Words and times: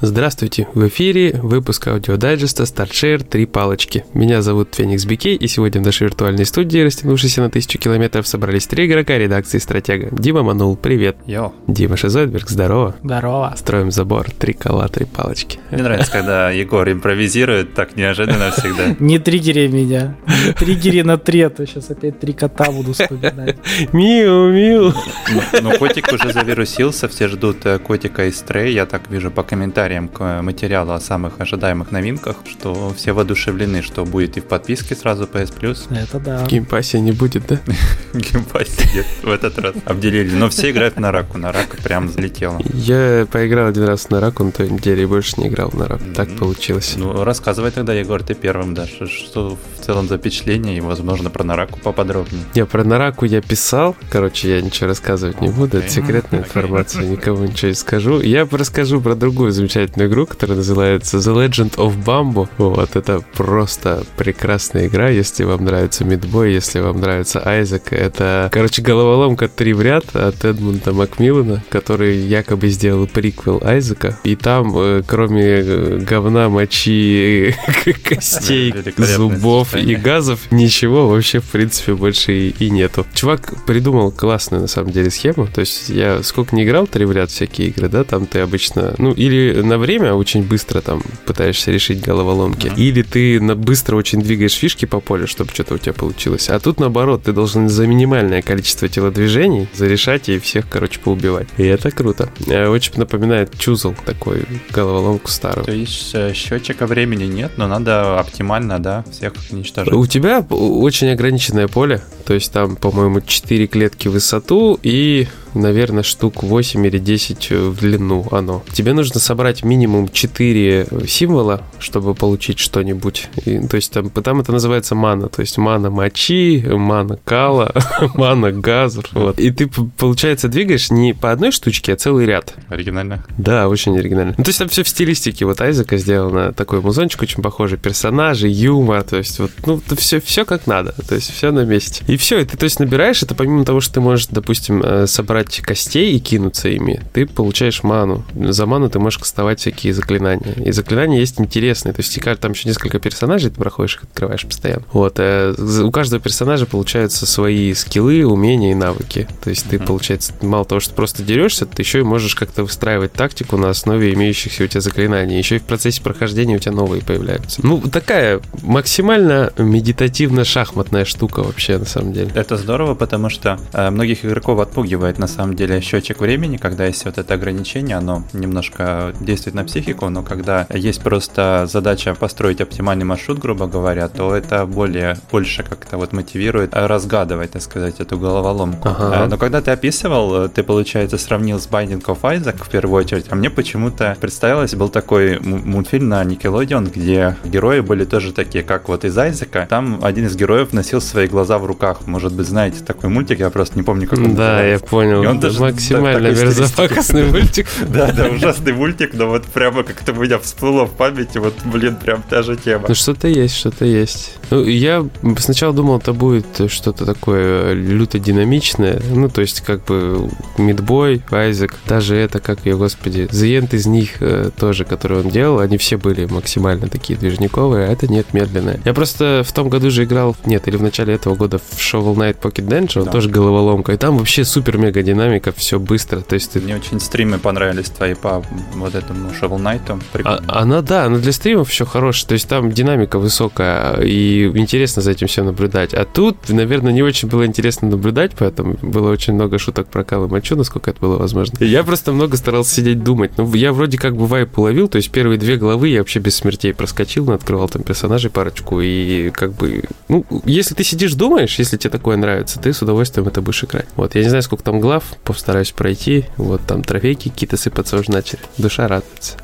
Здравствуйте, 0.00 0.68
в 0.74 0.86
эфире 0.86 1.40
выпуск 1.42 1.88
аудиодайджеста 1.88 2.62
Start 2.62 2.93
Share 2.93 3.24
«Три 3.24 3.46
палочки». 3.46 4.04
Меня 4.14 4.42
зовут 4.42 4.76
Феникс 4.76 5.04
Бикей, 5.04 5.34
и 5.34 5.48
сегодня 5.48 5.80
в 5.80 5.84
нашей 5.84 6.04
виртуальной 6.04 6.46
студии, 6.46 6.78
растянувшейся 6.78 7.40
на 7.40 7.50
тысячу 7.50 7.80
километров, 7.80 8.28
собрались 8.28 8.68
три 8.68 8.86
игрока 8.86 9.18
редакции 9.18 9.58
«Stratege». 9.58 10.08
Дима 10.12 10.44
Манул, 10.44 10.76
привет. 10.76 11.16
Йо. 11.26 11.52
Дима 11.66 11.96
Шизойдберг, 11.96 12.48
здорово. 12.48 12.94
Здорово. 13.02 13.52
Строим 13.56 13.90
забор, 13.90 14.30
три 14.30 14.52
кола, 14.52 14.86
три 14.86 15.04
палочки. 15.04 15.58
Мне 15.72 15.82
нравится, 15.82 16.12
когда 16.12 16.52
Егор 16.52 16.88
импровизирует 16.88 17.74
так 17.74 17.96
неожиданно 17.96 18.52
всегда. 18.52 18.94
Не 19.00 19.18
триггери 19.18 19.66
меня. 19.66 20.16
Не 20.46 20.52
триггери 20.52 21.02
на 21.02 21.18
три, 21.18 21.40
а 21.40 21.50
то 21.50 21.66
сейчас 21.66 21.90
опять 21.90 22.20
три 22.20 22.34
кота 22.34 22.70
буду 22.70 22.92
вспоминать. 22.92 23.56
Миу, 23.92 24.52
миу. 24.52 24.94
Ну, 25.32 25.42
ну, 25.60 25.76
котик 25.76 26.12
уже 26.12 26.32
завирусился, 26.32 27.08
все 27.08 27.26
ждут 27.26 27.66
э, 27.66 27.80
котика 27.80 28.26
из 28.26 28.38
Stray. 28.38 28.72
Я 28.72 28.86
так 28.86 29.10
вижу 29.10 29.32
по 29.32 29.42
комментариям 29.42 29.87
к 29.88 30.42
материалу 30.42 30.92
о 30.92 31.00
самых 31.00 31.40
ожидаемых 31.40 31.90
новинках, 31.90 32.36
что 32.48 32.92
все 32.94 33.12
воодушевлены, 33.12 33.82
что 33.82 34.04
будет 34.04 34.36
и 34.36 34.40
в 34.40 34.44
подписке 34.44 34.94
сразу 34.94 35.24
PS 35.24 35.58
Plus. 35.58 35.78
Это 35.96 36.20
да. 36.20 36.44
В 36.44 36.48
Game 36.48 36.71
Pass 36.71 36.94
е 36.94 37.00
не 37.00 37.12
будет, 37.12 37.46
да? 37.46 37.58
Game 38.14 38.47
Pass 38.47 38.80
е 38.80 38.88
нет 38.94 39.06
в 39.22 39.30
этот 39.30 39.58
раз. 39.58 39.74
Обделили. 39.84 40.34
Но 40.34 40.48
все 40.50 40.70
играют 40.70 41.00
в 41.00 41.10
Нараку. 41.10 41.38
Нараку 41.38 41.76
прям 41.82 42.08
залетело. 42.08 42.60
Я 42.74 43.26
поиграл 43.30 43.68
один 43.68 43.84
раз 43.84 44.10
в 44.10 44.20
Нараку 44.20 44.44
на 44.44 44.52
той 44.52 44.70
неделе 44.70 45.06
больше 45.06 45.40
не 45.40 45.48
играл 45.48 45.70
в 45.72 45.88
Нараку. 45.88 46.04
Так 46.14 46.28
получилось. 46.36 46.94
Ну, 46.96 47.24
рассказывай 47.24 47.70
тогда, 47.70 47.94
Егор, 47.94 48.22
ты 48.22 48.34
первым, 48.34 48.74
да, 48.74 48.86
что, 48.86 49.56
в 49.56 49.84
целом 49.84 50.06
за 50.06 50.18
впечатление 50.18 50.76
и, 50.76 50.80
возможно, 50.80 51.30
про 51.30 51.44
Нараку 51.44 51.78
поподробнее. 51.80 52.44
Не, 52.54 52.66
про 52.66 52.84
Нараку 52.84 53.24
я 53.24 53.40
писал. 53.40 53.96
Короче, 54.10 54.56
я 54.56 54.60
ничего 54.60 54.88
рассказывать 54.88 55.40
не 55.40 55.48
буду. 55.48 55.78
Это 55.78 55.88
секретная 55.88 56.40
информация. 56.40 57.04
Никому 57.04 57.44
ничего 57.44 57.68
не 57.68 57.74
скажу. 57.74 58.20
Я 58.20 58.46
расскажу 58.50 59.00
про 59.00 59.14
другую 59.14 59.52
замечательную 59.52 59.77
игру, 59.86 60.26
которая 60.26 60.56
называется 60.56 61.18
The 61.18 61.48
Legend 61.48 61.76
of 61.76 62.04
Bamboo. 62.04 62.48
Вот, 62.58 62.96
это 62.96 63.22
просто 63.34 64.04
прекрасная 64.16 64.86
игра, 64.86 65.08
если 65.08 65.44
вам 65.44 65.64
нравится 65.64 66.04
Мидбой, 66.04 66.52
если 66.52 66.80
вам 66.80 67.00
нравится 67.00 67.40
Айзек. 67.44 67.92
Это, 67.92 68.48
короче, 68.52 68.82
головоломка 68.82 69.48
три 69.48 69.72
в 69.72 69.82
ряд 69.82 70.14
от 70.14 70.44
Эдмунда 70.44 70.92
Макмиллана, 70.92 71.62
который 71.68 72.18
якобы 72.18 72.68
сделал 72.68 73.06
приквел 73.06 73.60
Айзека. 73.64 74.18
И 74.24 74.36
там, 74.36 74.72
э, 74.76 75.02
кроме 75.06 75.44
э, 75.44 75.98
говна, 75.98 76.48
мочи, 76.48 77.54
костей, 78.04 78.74
зубов 78.96 79.74
и 79.74 79.94
газов, 79.94 80.40
ничего 80.50 81.08
вообще, 81.08 81.40
в 81.40 81.46
принципе, 81.46 81.94
больше 81.94 82.48
и 82.48 82.70
нету. 82.70 83.06
Чувак 83.14 83.64
придумал 83.66 84.10
классную, 84.10 84.62
на 84.62 84.68
самом 84.68 84.90
деле, 84.90 85.10
схему. 85.10 85.46
То 85.46 85.60
есть 85.60 85.88
я 85.88 86.22
сколько 86.22 86.54
не 86.54 86.64
играл 86.64 86.86
три 86.86 87.04
в 87.04 87.12
ряд 87.12 87.30
всякие 87.30 87.68
игры, 87.68 87.88
да, 87.88 88.04
там 88.04 88.26
ты 88.26 88.40
обычно, 88.40 88.94
ну, 88.98 89.12
или 89.12 89.60
на 89.68 89.78
время 89.78 90.14
очень 90.14 90.42
быстро 90.42 90.80
там 90.80 91.02
пытаешься 91.26 91.70
решить 91.70 92.00
головоломки, 92.00 92.66
Мгм. 92.68 92.76
или 92.76 93.02
ты 93.02 93.40
на 93.40 93.54
быстро 93.54 93.96
очень 93.96 94.20
двигаешь 94.20 94.54
фишки 94.54 94.84
по 94.86 95.00
полю, 95.00 95.26
чтобы 95.26 95.50
что-то 95.52 95.74
у 95.74 95.78
тебя 95.78 95.92
получилось. 95.92 96.48
А 96.50 96.58
тут, 96.58 96.80
наоборот, 96.80 97.22
ты 97.24 97.32
должен 97.32 97.68
за 97.68 97.86
минимальное 97.86 98.42
количество 98.42 98.88
телодвижений 98.88 99.68
зарешать 99.74 100.28
и 100.28 100.38
всех, 100.38 100.68
короче, 100.68 100.98
поубивать. 101.00 101.48
И 101.56 101.62
это 101.64 101.90
круто. 101.90 102.30
Э, 102.46 102.68
Очень 102.68 102.94
напоминает 102.96 103.56
Чузл, 103.58 103.92
такой 104.04 104.44
головоломку 104.70 105.28
старую. 105.28 105.64
То 105.64 105.72
есть 105.72 106.10
э, 106.14 106.32
счетчика 106.34 106.86
времени 106.86 107.24
нет, 107.24 107.52
но 107.56 107.66
надо 107.68 108.18
оптимально, 108.18 108.78
да, 108.78 109.04
всех 109.10 109.34
уничтожить. 109.50 109.92
У 109.92 110.06
тебя 110.06 110.40
очень 110.50 111.10
ограниченное 111.10 111.68
поле, 111.68 112.02
то 112.28 112.34
есть 112.34 112.52
там, 112.52 112.76
по-моему, 112.76 113.22
4 113.22 113.66
клетки 113.68 114.06
в 114.06 114.12
высоту 114.12 114.78
и, 114.82 115.28
наверное, 115.54 116.02
штук 116.02 116.42
8 116.42 116.86
или 116.86 116.98
10 116.98 117.50
в 117.52 117.80
длину 117.80 118.26
оно. 118.30 118.62
Тебе 118.70 118.92
нужно 118.92 119.18
собрать 119.18 119.64
минимум 119.64 120.10
4 120.10 120.88
символа, 121.06 121.62
чтобы 121.78 122.14
получить 122.14 122.58
что-нибудь. 122.58 123.30
И, 123.46 123.66
то 123.66 123.76
есть 123.76 123.92
там, 123.92 124.10
там 124.10 124.40
это 124.40 124.52
называется 124.52 124.94
мана, 124.94 125.30
то 125.30 125.40
есть 125.40 125.56
мана 125.56 125.88
мочи, 125.88 126.62
мана 126.68 127.18
кала, 127.24 127.72
мана 128.14 128.52
газов. 128.52 129.06
Вот. 129.12 129.40
И 129.40 129.50
ты, 129.50 129.66
получается, 129.66 130.48
двигаешь 130.48 130.90
не 130.90 131.14
по 131.14 131.32
одной 131.32 131.50
штучке, 131.50 131.94
а 131.94 131.96
целый 131.96 132.26
ряд. 132.26 132.54
Оригинально. 132.68 133.24
Да, 133.38 133.68
очень 133.68 133.98
оригинально. 133.98 134.34
Ну, 134.36 134.44
то 134.44 134.50
есть 134.50 134.58
там 134.58 134.68
все 134.68 134.82
в 134.82 134.88
стилистике 134.88 135.46
вот 135.46 135.62
Айзека 135.62 135.96
сделано, 135.96 136.52
такой 136.52 136.82
музончик 136.82 137.22
очень 137.22 137.42
похожий, 137.42 137.78
персонажи, 137.78 138.48
юмор, 138.48 139.02
то 139.02 139.16
есть 139.16 139.38
вот, 139.38 139.50
ну, 139.64 139.80
все, 139.96 140.20
все 140.20 140.44
как 140.44 140.66
надо, 140.66 140.92
то 141.08 141.14
есть 141.14 141.32
все 141.32 141.52
на 141.52 141.64
месте. 141.64 142.04
И 142.06 142.17
все, 142.18 142.40
и 142.40 142.44
ты, 142.44 142.56
то 142.56 142.64
есть, 142.64 142.80
набираешь 142.80 143.22
это 143.22 143.34
помимо 143.34 143.64
того, 143.64 143.80
что 143.80 143.94
ты 143.94 144.00
можешь, 144.00 144.26
допустим, 144.26 144.82
э, 144.82 145.06
собрать 145.06 145.60
костей 145.60 146.14
и 146.14 146.18
кинуться 146.18 146.68
ими, 146.68 147.02
ты 147.12 147.26
получаешь 147.26 147.82
ману. 147.82 148.24
За 148.34 148.66
ману 148.66 148.90
ты 148.90 148.98
можешь 148.98 149.18
кастовать 149.18 149.60
всякие 149.60 149.94
заклинания. 149.94 150.52
И 150.64 150.72
заклинания 150.72 151.20
есть 151.20 151.40
интересные, 151.40 151.92
то 151.92 152.00
есть 152.00 152.18
там 152.40 152.52
еще 152.52 152.68
несколько 152.68 152.98
персонажей, 152.98 153.50
ты 153.50 153.56
проходишь 153.56 153.96
их, 153.96 154.04
открываешь 154.04 154.44
постоянно. 154.44 154.84
Вот, 154.92 155.14
э, 155.18 155.54
у 155.58 155.90
каждого 155.90 156.20
персонажа 156.20 156.66
получаются 156.66 157.26
свои 157.26 157.72
скиллы, 157.74 158.26
умения 158.26 158.72
и 158.72 158.74
навыки. 158.74 159.28
То 159.42 159.50
есть 159.50 159.68
ты, 159.68 159.78
получается, 159.78 160.32
мало 160.42 160.64
того, 160.64 160.80
что 160.80 160.94
просто 160.94 161.22
дерешься, 161.22 161.66
ты 161.66 161.82
еще 161.82 162.00
и 162.00 162.02
можешь 162.02 162.34
как-то 162.34 162.64
выстраивать 162.64 163.12
тактику 163.12 163.56
на 163.56 163.70
основе 163.70 164.12
имеющихся 164.14 164.64
у 164.64 164.66
тебя 164.66 164.80
заклинаний. 164.80 165.38
Еще 165.38 165.56
и 165.56 165.58
в 165.58 165.64
процессе 165.64 166.02
прохождения 166.02 166.56
у 166.56 166.58
тебя 166.58 166.72
новые 166.72 167.02
появляются. 167.02 167.60
Ну, 167.62 167.80
такая 167.80 168.40
максимально 168.62 169.52
медитативно-шахматная 169.56 171.04
штука 171.04 171.42
вообще, 171.42 171.78
на 171.78 171.86
самом 171.86 172.07
деле. 172.12 172.30
Это 172.34 172.56
здорово, 172.56 172.94
потому 172.94 173.28
что 173.28 173.58
э, 173.72 173.90
многих 173.90 174.24
игроков 174.24 174.60
отпугивает 174.60 175.18
на 175.18 175.26
самом 175.26 175.54
деле 175.54 175.80
счетчик 175.80 176.20
времени, 176.20 176.56
когда 176.56 176.86
есть 176.86 177.04
вот 177.04 177.18
это 177.18 177.34
ограничение, 177.34 177.96
оно 177.96 178.24
немножко 178.32 179.12
действует 179.20 179.54
на 179.54 179.64
психику, 179.64 180.08
но 180.08 180.22
когда 180.22 180.66
есть 180.70 181.02
просто 181.02 181.66
задача 181.70 182.14
построить 182.14 182.60
оптимальный 182.60 183.04
маршрут, 183.04 183.38
грубо 183.38 183.66
говоря, 183.66 184.08
то 184.08 184.34
это 184.34 184.66
более 184.66 185.16
больше 185.30 185.62
как-то 185.62 185.96
вот 185.96 186.12
мотивирует 186.12 186.74
э, 186.74 186.86
разгадывать, 186.86 187.52
так 187.52 187.62
сказать, 187.62 188.00
эту 188.00 188.18
головоломку. 188.18 188.88
Ага. 188.88 189.24
Э, 189.24 189.26
Но 189.28 189.36
когда 189.36 189.60
ты 189.60 189.70
описывал, 189.70 190.44
э, 190.44 190.48
ты, 190.48 190.62
получается, 190.62 191.18
сравнил 191.18 191.58
с 191.58 191.68
Binding 191.68 192.04
of 192.04 192.20
Isaac 192.22 192.62
в 192.62 192.68
первую 192.68 193.02
очередь, 193.02 193.26
а 193.30 193.34
мне 193.34 193.50
почему-то 193.50 194.16
представилось, 194.20 194.74
был 194.74 194.88
такой 194.88 195.38
мультфильм 195.40 196.08
на 196.08 196.22
Nickelodeon, 196.22 196.90
где 196.94 197.36
герои 197.44 197.80
были 197.80 198.04
тоже 198.04 198.32
такие, 198.32 198.64
как 198.64 198.88
вот 198.88 199.04
из 199.04 199.16
Айзека. 199.16 199.66
Там 199.68 200.00
один 200.02 200.26
из 200.26 200.36
героев 200.36 200.72
носил 200.72 201.00
свои 201.00 201.26
глаза 201.26 201.58
в 201.58 201.66
руках. 201.66 201.97
Может 202.06 202.32
быть, 202.32 202.46
знаете 202.46 202.84
такой 202.84 203.10
мультик, 203.10 203.40
я 203.40 203.50
просто 203.50 203.76
не 203.76 203.82
помню, 203.82 204.06
как 204.08 204.18
он 204.18 204.34
Да, 204.34 204.64
я 204.64 204.78
понял. 204.78 205.22
И 205.22 205.26
он 205.26 205.40
Да, 205.40 205.48
тоже 205.48 205.60
максимально 205.60 206.28
мерзопакостный 206.28 207.24
мультик. 207.30 207.66
Да, 207.88 208.12
да, 208.12 208.28
ужасный 208.28 208.72
мультик, 208.72 209.14
но 209.14 209.28
вот 209.28 209.44
прямо 209.44 209.82
как-то 209.82 210.12
у 210.12 210.22
меня 210.22 210.38
всплыло 210.38 210.84
в 210.84 210.92
памяти, 210.92 211.38
вот, 211.38 211.54
блин, 211.64 211.96
прям 211.96 212.22
та 212.22 212.42
же 212.42 212.56
тема. 212.56 212.86
Ну, 212.88 212.94
что-то 212.94 213.28
есть, 213.28 213.56
что-то 213.56 213.84
есть. 213.84 214.34
Ну, 214.50 214.64
я 214.64 215.06
сначала 215.38 215.72
думал, 215.72 215.98
это 215.98 216.12
будет 216.12 216.70
что-то 216.70 217.04
такое 217.06 217.72
люто 217.72 218.18
динамичное. 218.18 219.00
Ну, 219.10 219.28
то 219.28 219.40
есть, 219.40 219.60
как 219.62 219.84
бы, 219.84 220.30
Мидбой, 220.58 221.22
Айзек, 221.30 221.74
даже 221.86 222.16
это, 222.16 222.40
как 222.40 222.66
ее, 222.66 222.76
господи, 222.76 223.28
End 223.58 223.74
из 223.74 223.86
них 223.86 224.20
э, 224.20 224.50
тоже, 224.56 224.84
который 224.84 225.20
он 225.20 225.30
делал, 225.30 225.60
они 225.60 225.78
все 225.78 225.96
были 225.96 226.26
максимально 226.26 226.88
такие 226.88 227.18
движниковые, 227.18 227.88
а 227.88 227.92
это 227.92 228.06
нет, 228.08 228.32
медленное. 228.32 228.80
Я 228.84 228.94
просто 228.94 229.42
в 229.44 229.52
том 229.52 229.68
году 229.68 229.90
же 229.90 230.04
играл, 230.04 230.36
нет, 230.44 230.68
или 230.68 230.76
в 230.76 230.82
начале 230.82 231.14
этого 231.14 231.34
года 231.34 231.58
в 231.58 231.80
Shovel 231.92 232.14
Knight 232.16 232.36
Pocket 232.40 232.66
Dungeon, 232.68 233.04
Да. 233.04 233.10
тоже 233.12 233.30
головоломка, 233.30 233.92
и 233.92 233.96
там 233.96 234.18
вообще 234.18 234.44
супер-мега 234.44 235.02
динамика, 235.02 235.52
все 235.52 235.78
быстро, 235.78 236.20
то 236.20 236.34
есть 236.34 236.52
ты 236.52 236.60
Мне 236.60 236.76
очень 236.76 237.00
стримы 237.00 237.38
понравились 237.38 237.88
твои 237.90 238.14
по 238.14 238.42
вот 238.74 238.94
этому 238.94 239.30
Shovel 239.30 239.58
Knight. 239.58 239.80
А- 239.88 239.98
Прикольно. 240.12 240.42
она, 240.48 240.82
да, 240.82 241.04
она 241.04 241.18
для 241.18 241.32
стримов 241.32 241.70
еще 241.70 241.84
хорошая. 241.86 242.28
То 242.28 242.34
есть 242.34 242.48
там 242.48 242.70
динамика 242.72 243.18
высокая, 243.18 244.00
и 244.02 244.46
интересно 244.54 245.02
за 245.02 245.12
этим 245.12 245.26
все 245.28 245.42
наблюдать. 245.42 245.94
А 245.94 246.04
тут, 246.04 246.48
наверное, 246.48 246.92
не 246.92 247.02
очень 247.02 247.28
было 247.28 247.46
интересно 247.46 247.88
наблюдать, 247.88 248.32
поэтому 248.38 248.76
было 248.82 249.10
очень 249.10 249.34
много 249.34 249.58
шуток 249.58 249.88
про 249.88 250.04
Кал 250.04 250.26
и 250.26 250.28
Мочу, 250.28 250.56
насколько 250.56 250.90
это 250.90 251.00
было 251.00 251.16
возможно. 251.16 251.56
И 251.60 251.66
я 251.66 251.84
просто 251.84 252.12
много 252.12 252.36
старался 252.36 252.74
сидеть 252.74 253.02
думать. 253.02 253.32
Ну, 253.38 253.52
я 253.54 253.72
вроде 253.72 253.96
как 253.98 254.16
бы 254.16 254.26
вайп 254.26 254.58
уловил, 254.58 254.88
то 254.88 254.96
есть 254.96 255.10
первые 255.10 255.38
две 255.38 255.56
главы 255.56 255.88
я 255.88 256.00
вообще 256.00 256.18
без 256.20 256.36
смертей 256.36 256.74
проскочил, 256.74 257.30
открывал 257.32 257.68
там 257.68 257.82
персонажей 257.82 258.30
парочку, 258.30 258.80
и 258.80 259.30
как 259.30 259.52
бы... 259.54 259.84
Ну, 260.08 260.24
если 260.44 260.74
ты 260.74 260.84
сидишь, 260.84 261.14
думаешь, 261.14 261.58
если 261.58 261.76
тебе 261.78 261.90
такое 261.90 262.16
нравится, 262.16 262.60
ты 262.60 262.72
с 262.72 262.82
удовольствием 262.82 263.26
это 263.28 263.40
будешь 263.40 263.64
играть. 263.64 263.86
Вот, 263.96 264.14
я 264.14 264.22
не 264.22 264.28
знаю, 264.28 264.42
сколько 264.42 264.62
там 264.64 264.80
глав, 264.80 265.04
постараюсь 265.24 265.72
пройти. 265.72 266.26
Вот, 266.36 266.60
там 266.66 266.82
трофейки 266.82 267.28
какие-то 267.28 267.56
сыпаться 267.56 267.96
уже 267.96 268.10
начали. 268.10 268.40
Душа 268.58 268.86
радуется. 268.88 269.36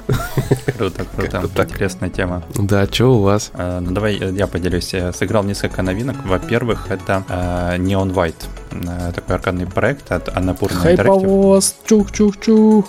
Круто, 0.76 1.04
круто. 1.16 1.48
Так. 1.54 1.70
Интересная 1.70 2.10
тема. 2.10 2.42
Да, 2.56 2.86
что 2.86 3.16
у 3.16 3.22
вас? 3.22 3.50
Э, 3.54 3.80
Ну 3.80 3.92
давай 3.92 4.16
э, 4.18 4.32
я 4.36 4.46
поделюсь. 4.46 4.92
Я 4.92 5.12
сыграл 5.12 5.44
несколько 5.44 5.82
новинок. 5.82 6.16
Во-первых, 6.24 6.90
это 6.90 7.24
э, 7.28 7.76
Neon 7.78 8.12
White. 8.12 8.46
Э, 8.74 9.12
Такой 9.14 9.36
аркадный 9.36 9.66
проект 9.66 10.10
от 10.10 10.28
Interactive. 10.28 10.74
Хайповоз, 10.74 11.76
чух-чух-чух. 11.86 12.86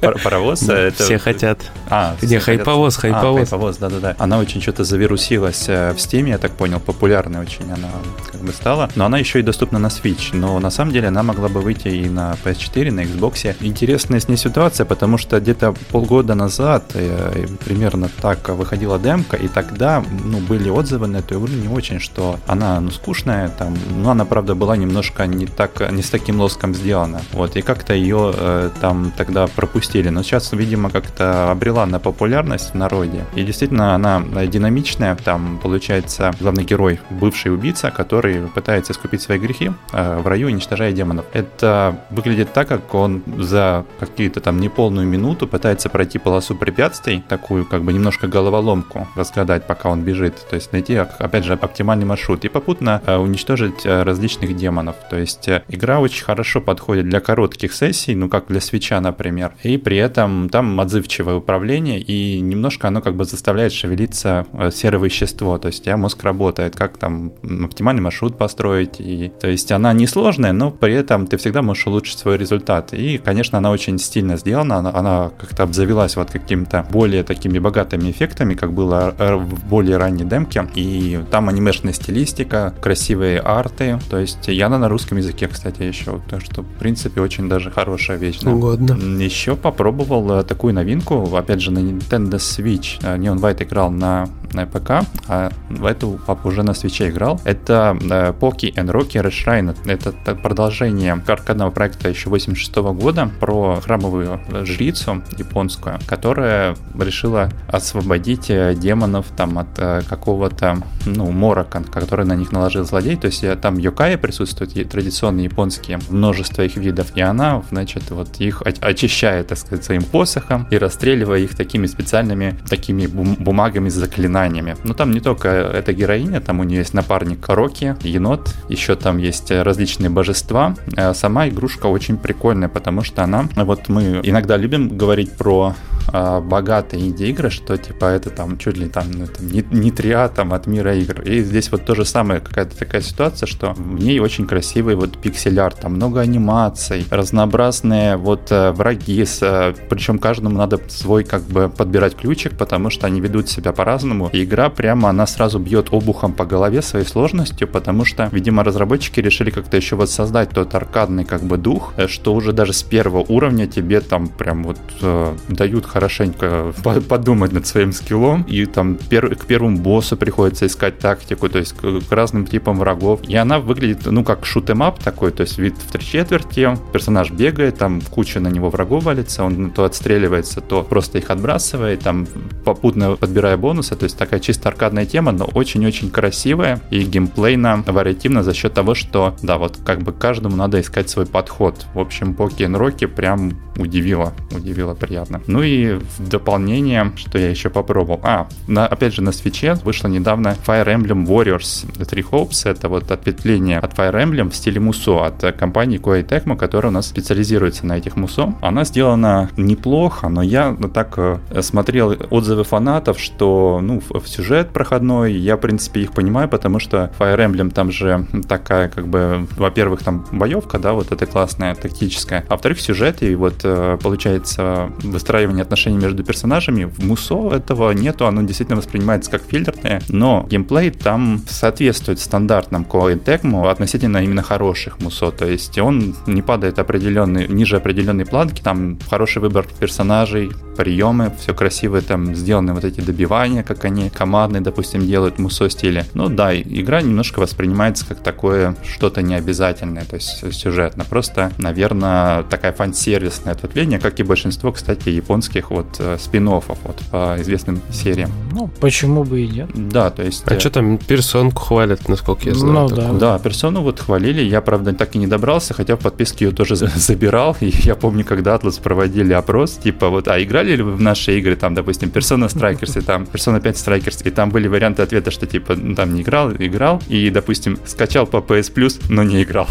Паровоз? 0.00 0.60
Все 0.94 1.18
хотят. 1.18 1.58
А, 1.88 2.16
Не, 2.22 2.38
хайповоз, 2.38 2.98
А, 2.98 3.00
хайповоз. 3.00 3.40
хайповоз, 3.40 3.76
да-да-да. 3.78 4.16
Она 4.18 4.38
очень 4.38 4.60
что-то 4.60 4.84
завирусилась 4.84 5.68
э, 5.68 5.92
в 5.92 5.96
Steam, 5.96 6.28
я 6.28 6.38
так 6.38 6.52
понял, 6.52 6.80
популярной 6.80 7.40
очень 7.40 7.70
она 7.70 7.88
как 8.30 8.40
бы 8.40 8.52
стала. 8.52 8.88
Но 8.94 9.04
она 9.06 9.18
еще 9.18 9.40
и 9.40 9.42
доступна 9.42 9.78
на 9.78 9.86
Switch. 9.86 10.30
Но 10.32 10.58
на 10.58 10.70
самом 10.70 10.92
деле 10.92 11.08
она 11.08 11.22
могла 11.22 11.48
бы 11.48 11.60
выйти 11.60 11.88
и 11.88 12.08
на 12.08 12.36
PS4, 12.44 12.90
на 12.90 13.00
Xbox. 13.00 13.56
Интересная 13.60 14.20
с 14.20 14.28
ней 14.28 14.36
ситуация, 14.36 14.84
потому 14.84 15.18
что 15.18 15.40
где-то 15.40 15.74
полгода 15.90 16.34
назад 16.34 16.84
э, 16.94 17.46
примерно 17.64 18.10
так 18.20 18.48
выходила 18.48 18.98
демка, 18.98 19.36
и 19.36 19.48
тогда 19.48 20.02
ну, 20.24 20.38
были 20.38 20.68
отзывы 20.68 21.06
на 21.06 21.18
эту 21.18 21.34
игру 21.34 21.48
не 21.48 21.68
очень, 21.68 22.00
что 22.00 22.38
она 22.46 22.80
ну, 22.80 22.90
скучная, 22.90 23.48
там, 23.50 23.76
но 23.96 24.10
она, 24.10 24.24
правда, 24.24 24.39
была 24.42 24.76
немножко 24.76 25.26
не, 25.26 25.46
так, 25.46 25.90
не 25.92 26.02
с 26.02 26.10
таким 26.10 26.40
лоском 26.40 26.74
сделана. 26.74 27.20
Вот, 27.32 27.56
и 27.56 27.62
как-то 27.62 27.94
ее 27.94 28.32
э, 28.34 28.70
там 28.80 29.12
тогда 29.16 29.46
пропустили. 29.46 30.08
Но 30.08 30.22
сейчас, 30.22 30.52
видимо, 30.52 30.90
как-то 30.90 31.50
обрела 31.50 31.86
на 31.86 31.98
популярность 31.98 32.72
в 32.72 32.74
народе. 32.74 33.24
И 33.34 33.42
действительно, 33.42 33.94
она 33.94 34.22
динамичная. 34.46 35.16
Там, 35.16 35.58
получается, 35.62 36.32
главный 36.40 36.64
герой, 36.64 37.00
бывший 37.10 37.52
убийца, 37.52 37.90
который 37.90 38.48
пытается 38.48 38.92
искупить 38.92 39.22
свои 39.22 39.38
грехи 39.38 39.70
э, 39.92 40.20
в 40.20 40.26
раю, 40.26 40.48
уничтожая 40.48 40.92
демонов. 40.92 41.24
Это 41.32 41.96
выглядит 42.10 42.52
так, 42.52 42.68
как 42.68 42.94
он 42.94 43.22
за 43.38 43.84
какие-то 43.98 44.40
там 44.40 44.60
неполную 44.60 45.06
минуту 45.06 45.46
пытается 45.46 45.88
пройти 45.88 46.18
полосу 46.18 46.54
препятствий, 46.54 47.22
такую 47.28 47.64
как 47.64 47.82
бы 47.82 47.92
немножко 47.92 48.26
головоломку 48.26 49.08
разгадать, 49.16 49.66
пока 49.66 49.90
он 49.90 50.02
бежит. 50.02 50.34
То 50.48 50.56
есть 50.56 50.72
найти, 50.72 50.96
опять 50.96 51.44
же, 51.44 51.54
оптимальный 51.54 52.06
маршрут 52.06 52.44
и 52.44 52.48
попутно 52.48 53.02
э, 53.06 53.16
уничтожить 53.16 53.84
э, 53.84 54.02
различных 54.30 54.56
демонов. 54.56 54.96
То 55.08 55.18
есть 55.18 55.48
э, 55.48 55.62
игра 55.68 56.00
очень 56.00 56.24
хорошо 56.24 56.60
подходит 56.60 57.08
для 57.08 57.20
коротких 57.20 57.72
сессий, 57.72 58.14
ну 58.14 58.28
как 58.28 58.46
для 58.48 58.60
свеча, 58.60 59.00
например. 59.00 59.52
И 59.62 59.76
при 59.76 59.96
этом 59.96 60.48
там 60.48 60.80
отзывчивое 60.80 61.34
управление, 61.34 62.00
и 62.00 62.40
немножко 62.40 62.88
оно 62.88 63.00
как 63.00 63.14
бы 63.14 63.24
заставляет 63.24 63.72
шевелиться 63.72 64.46
э, 64.52 64.70
серое 64.70 65.02
вещество. 65.02 65.58
То 65.58 65.68
есть 65.68 65.80
у 65.80 65.84
тебя 65.84 65.96
мозг 65.96 66.22
работает, 66.22 66.76
как 66.76 66.98
там 66.98 67.32
оптимальный 67.64 68.02
маршрут 68.02 68.38
построить. 68.38 69.00
И, 69.00 69.32
то 69.40 69.48
есть 69.48 69.72
она 69.72 69.92
несложная, 69.92 70.52
но 70.52 70.70
при 70.70 70.94
этом 70.94 71.26
ты 71.26 71.36
всегда 71.36 71.62
можешь 71.62 71.86
улучшить 71.86 72.18
свой 72.18 72.36
результат. 72.38 72.92
И, 72.92 73.18
конечно, 73.18 73.58
она 73.58 73.70
очень 73.70 73.98
стильно 73.98 74.36
сделана, 74.36 74.76
она, 74.76 74.90
она 74.94 75.30
как-то 75.38 75.64
обзавелась 75.64 76.16
вот 76.16 76.30
какими-то 76.30 76.86
более 76.90 77.22
такими 77.24 77.58
богатыми 77.58 78.10
эффектами, 78.10 78.54
как 78.54 78.72
было 78.72 79.14
э, 79.18 79.34
в 79.34 79.64
более 79.66 79.96
ранней 79.96 80.24
демке. 80.24 80.68
И 80.74 81.20
там 81.30 81.48
анимешная 81.48 81.92
стилистика, 81.92 82.74
красивые 82.80 83.40
арты. 83.40 83.98
То 84.10 84.19
есть 84.20 84.48
и 84.48 84.60
она 84.60 84.78
на 84.78 84.88
русском 84.88 85.18
языке, 85.18 85.48
кстати, 85.48 85.82
еще. 85.82 86.20
Так 86.28 86.42
что, 86.42 86.62
в 86.62 86.78
принципе, 86.78 87.20
очень 87.20 87.48
даже 87.48 87.70
хорошая 87.70 88.16
вещь. 88.16 88.40
Угодно. 88.42 88.92
Еще 89.22 89.56
попробовал 89.56 90.30
э, 90.32 90.44
такую 90.44 90.74
новинку, 90.74 91.36
опять 91.36 91.60
же, 91.60 91.70
на 91.70 91.78
Nintendo 91.78 92.34
Switch. 92.34 92.98
Э, 93.02 93.16
Neon 93.16 93.38
White 93.38 93.64
играл 93.64 93.90
на, 93.90 94.28
на 94.52 94.66
ПК, 94.66 95.06
а 95.28 95.50
в 95.68 95.84
эту 95.84 96.18
папа 96.26 96.48
уже 96.48 96.62
на 96.62 96.74
свече 96.74 97.08
играл. 97.08 97.40
Это 97.44 97.96
э, 98.00 98.32
Poki 98.38 98.74
and 98.74 98.90
Rocky 98.90 99.22
Reshrine. 99.22 99.76
Это 99.86 100.12
продолжение 100.34 101.20
аркадного 101.26 101.70
проекта 101.70 102.08
еще 102.08 102.30
86 102.30 102.74
года 102.76 103.30
про 103.40 103.80
храмовую 103.80 104.40
э, 104.48 104.64
жрицу 104.64 105.22
японскую, 105.38 105.98
которая 106.06 106.76
решила 106.98 107.50
освободить 107.68 108.50
э, 108.50 108.74
демонов 108.74 109.26
там 109.36 109.58
от 109.58 109.68
э, 109.78 110.02
какого-то, 110.08 110.78
ну, 111.06 111.30
морока, 111.30 111.82
который 111.82 112.26
на 112.26 112.34
них 112.34 112.52
наложил 112.52 112.84
злодей. 112.84 113.16
То 113.16 113.26
есть 113.26 113.44
э, 113.44 113.56
там 113.56 113.78
йокаи 113.78 114.16
присутствуют, 114.16 114.72
е- 114.76 114.84
традиционные 114.84 115.44
японские, 115.44 115.98
множество 116.08 116.62
их 116.62 116.76
видов, 116.76 117.12
и 117.14 117.20
она, 117.20 117.62
значит, 117.70 118.10
вот 118.10 118.40
их 118.40 118.62
очищает, 118.80 119.48
так 119.48 119.58
сказать, 119.58 119.84
своим 119.84 120.02
посохом 120.02 120.66
и 120.70 120.78
расстреливая 120.78 121.40
их 121.40 121.54
такими 121.56 121.86
специальными 121.86 122.56
такими 122.68 123.06
бум- 123.06 123.36
бумагами 123.38 123.88
с 123.88 123.94
заклинаниями. 124.40 124.76
Но 124.84 124.94
там 124.94 125.10
не 125.10 125.20
только 125.20 125.48
эта 125.48 125.92
героиня, 125.92 126.40
там 126.40 126.60
у 126.60 126.64
нее 126.64 126.78
есть 126.78 126.94
напарник 126.94 127.48
Рокки, 127.48 127.96
енот, 128.02 128.54
еще 128.68 128.96
там 128.96 129.18
есть 129.18 129.50
э, 129.50 129.62
различные 129.62 130.10
божества. 130.10 130.74
Э, 130.96 131.14
Сама 131.14 131.48
игрушка 131.48 131.86
очень 131.86 132.16
прикольная, 132.16 132.68
потому 132.68 133.02
что 133.02 133.22
она, 133.22 133.48
вот 133.56 133.88
мы 133.88 134.20
иногда 134.22 134.56
любим 134.56 134.88
говорить 134.98 135.32
про 135.36 135.74
а, 136.12 136.40
богатые 136.40 137.08
инди-игры, 137.08 137.50
что 137.50 137.76
типа 137.76 138.06
это 138.06 138.30
там 138.30 138.58
чуть 138.58 138.76
ли 138.76 138.88
там, 138.88 139.10
ну, 139.12 139.26
там 139.26 139.46
не, 139.46 139.64
не 139.70 139.90
триа 139.90 140.28
там 140.28 140.52
от 140.52 140.66
мира 140.66 140.94
игр. 140.96 141.22
И 141.22 141.42
здесь 141.42 141.70
вот 141.70 141.84
то 141.84 141.94
же 141.94 142.04
самое, 142.04 142.40
какая-то 142.40 142.76
такая 142.76 143.00
ситуация, 143.00 143.46
что 143.46 143.72
в 143.74 144.02
ней 144.02 144.18
очень 144.18 144.46
красивый 144.46 144.96
вот 144.96 145.18
пиксель-арт, 145.18 145.80
там 145.80 145.94
много 145.94 146.20
анимаций, 146.20 147.06
разнообразные 147.10 148.16
вот 148.16 148.50
э, 148.50 148.72
враги, 148.72 149.24
с, 149.24 149.38
э, 149.42 149.74
причем 149.88 150.18
каждому 150.18 150.56
надо 150.56 150.80
свой 150.88 151.24
как 151.24 151.42
бы 151.42 151.68
подбирать 151.68 152.16
ключик, 152.16 152.56
потому 152.56 152.90
что 152.90 153.06
они 153.06 153.20
ведут 153.20 153.48
себя 153.48 153.72
по-разному. 153.72 154.29
И 154.32 154.44
игра 154.44 154.70
прямо, 154.70 155.10
она 155.10 155.26
сразу 155.26 155.58
бьет 155.58 155.88
обухом 155.90 156.32
по 156.32 156.44
голове 156.44 156.82
своей 156.82 157.06
сложностью, 157.06 157.66
потому 157.68 158.04
что, 158.04 158.28
видимо, 158.32 158.64
разработчики 158.64 159.20
решили 159.20 159.50
как-то 159.50 159.76
еще 159.76 159.96
вот 159.96 160.10
создать 160.10 160.50
тот 160.50 160.74
аркадный 160.74 161.24
как 161.24 161.42
бы 161.42 161.56
дух, 161.56 161.94
э, 161.96 162.06
что 162.06 162.34
уже 162.34 162.52
даже 162.52 162.72
с 162.72 162.82
первого 162.82 163.24
уровня 163.28 163.66
тебе 163.66 164.00
там 164.00 164.28
прям 164.28 164.64
вот 164.64 164.78
э, 165.02 165.34
дают 165.48 165.86
хорошенько 165.86 166.72
по- 166.82 167.00
подумать 167.00 167.52
над 167.52 167.66
своим 167.66 167.92
скиллом, 167.92 168.42
и 168.42 168.66
там 168.66 168.98
пер- 169.10 169.34
к 169.34 169.46
первому 169.46 169.78
боссу 169.78 170.16
приходится 170.16 170.66
искать 170.66 170.98
тактику, 170.98 171.48
то 171.48 171.58
есть 171.58 171.72
к, 171.72 172.00
к 172.08 172.12
разным 172.12 172.46
типам 172.46 172.78
врагов. 172.78 173.20
И 173.28 173.36
она 173.36 173.58
выглядит, 173.58 174.06
ну, 174.06 174.24
как 174.24 174.46
шутемап 174.46 175.02
такой, 175.02 175.32
то 175.32 175.42
есть 175.42 175.58
вид 175.58 175.74
в 175.76 175.90
три 175.92 176.04
четверти, 176.04 176.76
персонаж 176.92 177.30
бегает, 177.30 177.78
там 177.78 178.00
куча 178.00 178.40
на 178.40 178.48
него 178.48 178.70
врагов 178.70 179.04
валится, 179.04 179.44
он 179.44 179.70
то 179.70 179.84
отстреливается, 179.84 180.60
то 180.60 180.82
просто 180.82 181.18
их 181.18 181.30
отбрасывает, 181.30 182.00
там 182.00 182.26
попутно 182.64 183.16
подбирая 183.16 183.56
бонусы, 183.56 183.96
то 183.96 184.04
есть 184.04 184.16
такая 184.20 184.38
чисто 184.38 184.68
аркадная 184.68 185.06
тема, 185.06 185.32
но 185.32 185.46
очень-очень 185.46 186.10
красивая 186.10 186.82
и 186.90 187.02
геймплейно 187.02 187.82
вариативно 187.86 188.42
за 188.42 188.52
счет 188.52 188.74
того, 188.74 188.94
что, 188.94 189.34
да, 189.42 189.56
вот 189.56 189.78
как 189.82 190.02
бы 190.02 190.12
каждому 190.12 190.56
надо 190.56 190.78
искать 190.78 191.08
свой 191.08 191.24
подход. 191.24 191.86
В 191.94 191.98
общем, 191.98 192.36
Pokémon 192.38 192.78
Rocky 192.78 193.08
прям 193.08 193.52
удивило, 193.80 194.34
удивило 194.54 194.94
приятно. 194.94 195.40
Ну 195.46 195.62
и 195.62 195.94
в 195.94 196.28
дополнение, 196.28 197.12
что 197.16 197.38
я 197.38 197.48
еще 197.48 197.70
попробовал. 197.70 198.20
А, 198.22 198.46
на, 198.68 198.86
опять 198.86 199.14
же, 199.14 199.22
на 199.22 199.32
свече 199.32 199.74
вышла 199.84 200.08
недавно 200.08 200.54
Fire 200.66 200.86
Emblem 200.86 201.26
Warriors 201.26 201.86
Three 201.96 202.24
Hopes. 202.30 202.68
Это 202.70 202.88
вот 202.90 203.10
ответвление 203.10 203.78
от 203.78 203.94
Fire 203.94 204.14
Emblem 204.22 204.50
в 204.50 204.54
стиле 204.54 204.80
мусо 204.80 205.24
от 205.24 205.42
э, 205.44 205.52
компании 205.52 205.98
Koei 205.98 206.26
Tecmo, 206.26 206.56
которая 206.56 206.90
у 206.90 206.94
нас 206.94 207.06
специализируется 207.08 207.86
на 207.86 207.96
этих 207.96 208.16
мусо. 208.16 208.54
Она 208.60 208.84
сделана 208.84 209.48
неплохо, 209.56 210.28
но 210.28 210.42
я 210.42 210.76
так 210.92 211.14
э, 211.16 211.38
смотрел 211.62 212.14
отзывы 212.28 212.64
фанатов, 212.64 213.18
что 213.18 213.80
ну, 213.82 214.02
в, 214.10 214.26
сюжет 214.26 214.70
проходной, 214.70 215.32
я, 215.32 215.56
в 215.56 215.60
принципе, 215.60 216.00
их 216.00 216.12
понимаю, 216.12 216.48
потому 216.48 216.78
что 216.78 217.10
Fire 217.18 217.38
Emblem 217.38 217.70
там 217.70 217.92
же 217.92 218.26
такая, 218.48 218.88
как 218.88 219.08
бы, 219.08 219.46
во-первых, 219.56 220.02
там 220.02 220.26
боевка, 220.32 220.78
да, 220.78 220.92
вот 220.92 221.12
это 221.12 221.26
классная, 221.26 221.74
тактическая, 221.74 222.44
а 222.48 222.52
во-вторых, 222.52 222.80
сюжет, 222.80 223.22
и 223.22 223.34
вот 223.34 223.60
э, 223.64 223.98
получается 224.02 224.90
выстраивание 225.02 225.62
отношений 225.62 225.98
между 225.98 226.24
персонажами. 226.24 226.84
В 226.84 227.04
Мусо 227.04 227.50
этого 227.52 227.92
нету, 227.92 228.26
оно 228.26 228.42
действительно 228.42 228.76
воспринимается 228.76 229.30
как 229.30 229.42
фильтрное, 229.42 230.00
но 230.08 230.46
геймплей 230.48 230.90
там 230.90 231.42
соответствует 231.48 232.20
стандартным 232.20 232.86
Koei 232.88 233.22
Tecmo 233.22 233.70
относительно 233.70 234.18
именно 234.18 234.42
хороших 234.42 235.00
Мусо, 235.00 235.30
то 235.30 235.46
есть 235.46 235.78
он 235.78 236.14
не 236.26 236.42
падает 236.42 236.78
определенный, 236.78 237.48
ниже 237.48 237.76
определенной 237.76 238.26
планки, 238.26 238.60
там 238.60 238.98
хороший 239.08 239.40
выбор 239.40 239.66
персонажей, 239.78 240.50
приемы, 240.80 241.30
все 241.38 241.52
красиво 241.52 242.00
там 242.00 242.34
сделаны 242.34 242.72
вот 242.72 242.84
эти 242.86 243.02
добивания, 243.02 243.62
как 243.62 243.84
они 243.84 244.08
командные, 244.08 244.62
допустим, 244.62 245.06
делают 245.06 245.34
в 245.34 245.38
Мусо 245.38 245.68
стиле. 245.68 246.06
Ну 246.14 246.30
да, 246.30 246.58
игра 246.58 247.02
немножко 247.02 247.38
воспринимается 247.38 248.06
как 248.06 248.20
такое 248.20 248.74
что-то 248.82 249.20
необязательное, 249.20 250.06
то 250.06 250.16
есть 250.16 250.54
сюжетно. 250.54 251.04
Просто, 251.04 251.52
наверное, 251.58 252.44
такая 252.44 252.72
фан-сервисное 252.72 253.52
ответвление, 253.52 253.98
как 253.98 254.20
и 254.20 254.22
большинство, 254.22 254.72
кстати, 254.72 255.10
японских 255.10 255.70
вот 255.70 255.96
э, 255.98 256.16
спин-оффов 256.18 256.78
вот 256.84 256.96
по 257.10 257.36
известным 257.40 257.82
сериям. 257.92 258.30
Ну, 258.52 258.70
почему 258.80 259.24
бы 259.24 259.42
и 259.42 259.48
нет? 259.48 259.68
Да, 259.74 260.08
то 260.08 260.22
есть... 260.22 260.44
А 260.46 260.54
э, 260.54 260.60
что 260.60 260.70
там 260.70 260.96
персонку 260.96 261.60
хвалят, 261.60 262.08
насколько 262.08 262.48
я 262.48 262.54
знаю? 262.54 262.72
Ну 262.72 262.88
такую? 262.88 263.18
да. 263.18 263.18
Да, 263.18 263.38
персону 263.38 263.82
вот 263.82 264.00
хвалили, 264.00 264.40
я, 264.40 264.62
правда, 264.62 264.94
так 264.94 265.14
и 265.14 265.18
не 265.18 265.26
добрался, 265.26 265.74
хотя 265.74 265.96
в 265.96 266.00
подписке 266.00 266.46
ее 266.46 266.52
тоже 266.52 266.74
за- 266.76 266.88
забирал, 266.88 267.54
и 267.60 267.70
я 267.84 267.96
помню, 267.96 268.24
когда 268.24 268.56
Atlas 268.56 268.80
проводили 268.80 269.34
опрос, 269.34 269.72
типа 269.72 270.08
вот, 270.08 270.26
а 270.28 270.42
играли 270.42 270.69
ли 270.76 270.82
вы 270.82 270.92
в 270.92 271.00
наши 271.00 271.38
игры, 271.38 271.56
там, 271.56 271.74
допустим, 271.74 272.08
Persona 272.08 272.48
Strikers, 272.48 272.98
и 272.98 273.02
там 273.02 273.24
Persona 273.24 273.60
5 273.60 273.76
Strikers, 273.76 274.26
и 274.26 274.30
там 274.30 274.50
были 274.50 274.68
варианты 274.68 275.02
ответа, 275.02 275.30
что 275.30 275.46
типа, 275.46 275.76
ну, 275.76 275.94
там 275.94 276.14
не 276.14 276.22
играл, 276.22 276.52
играл, 276.52 277.02
и, 277.08 277.30
допустим, 277.30 277.78
скачал 277.84 278.26
по 278.26 278.38
PS 278.38 278.72
Plus, 278.74 279.02
но 279.08 279.22
не 279.22 279.42
играл. 279.42 279.66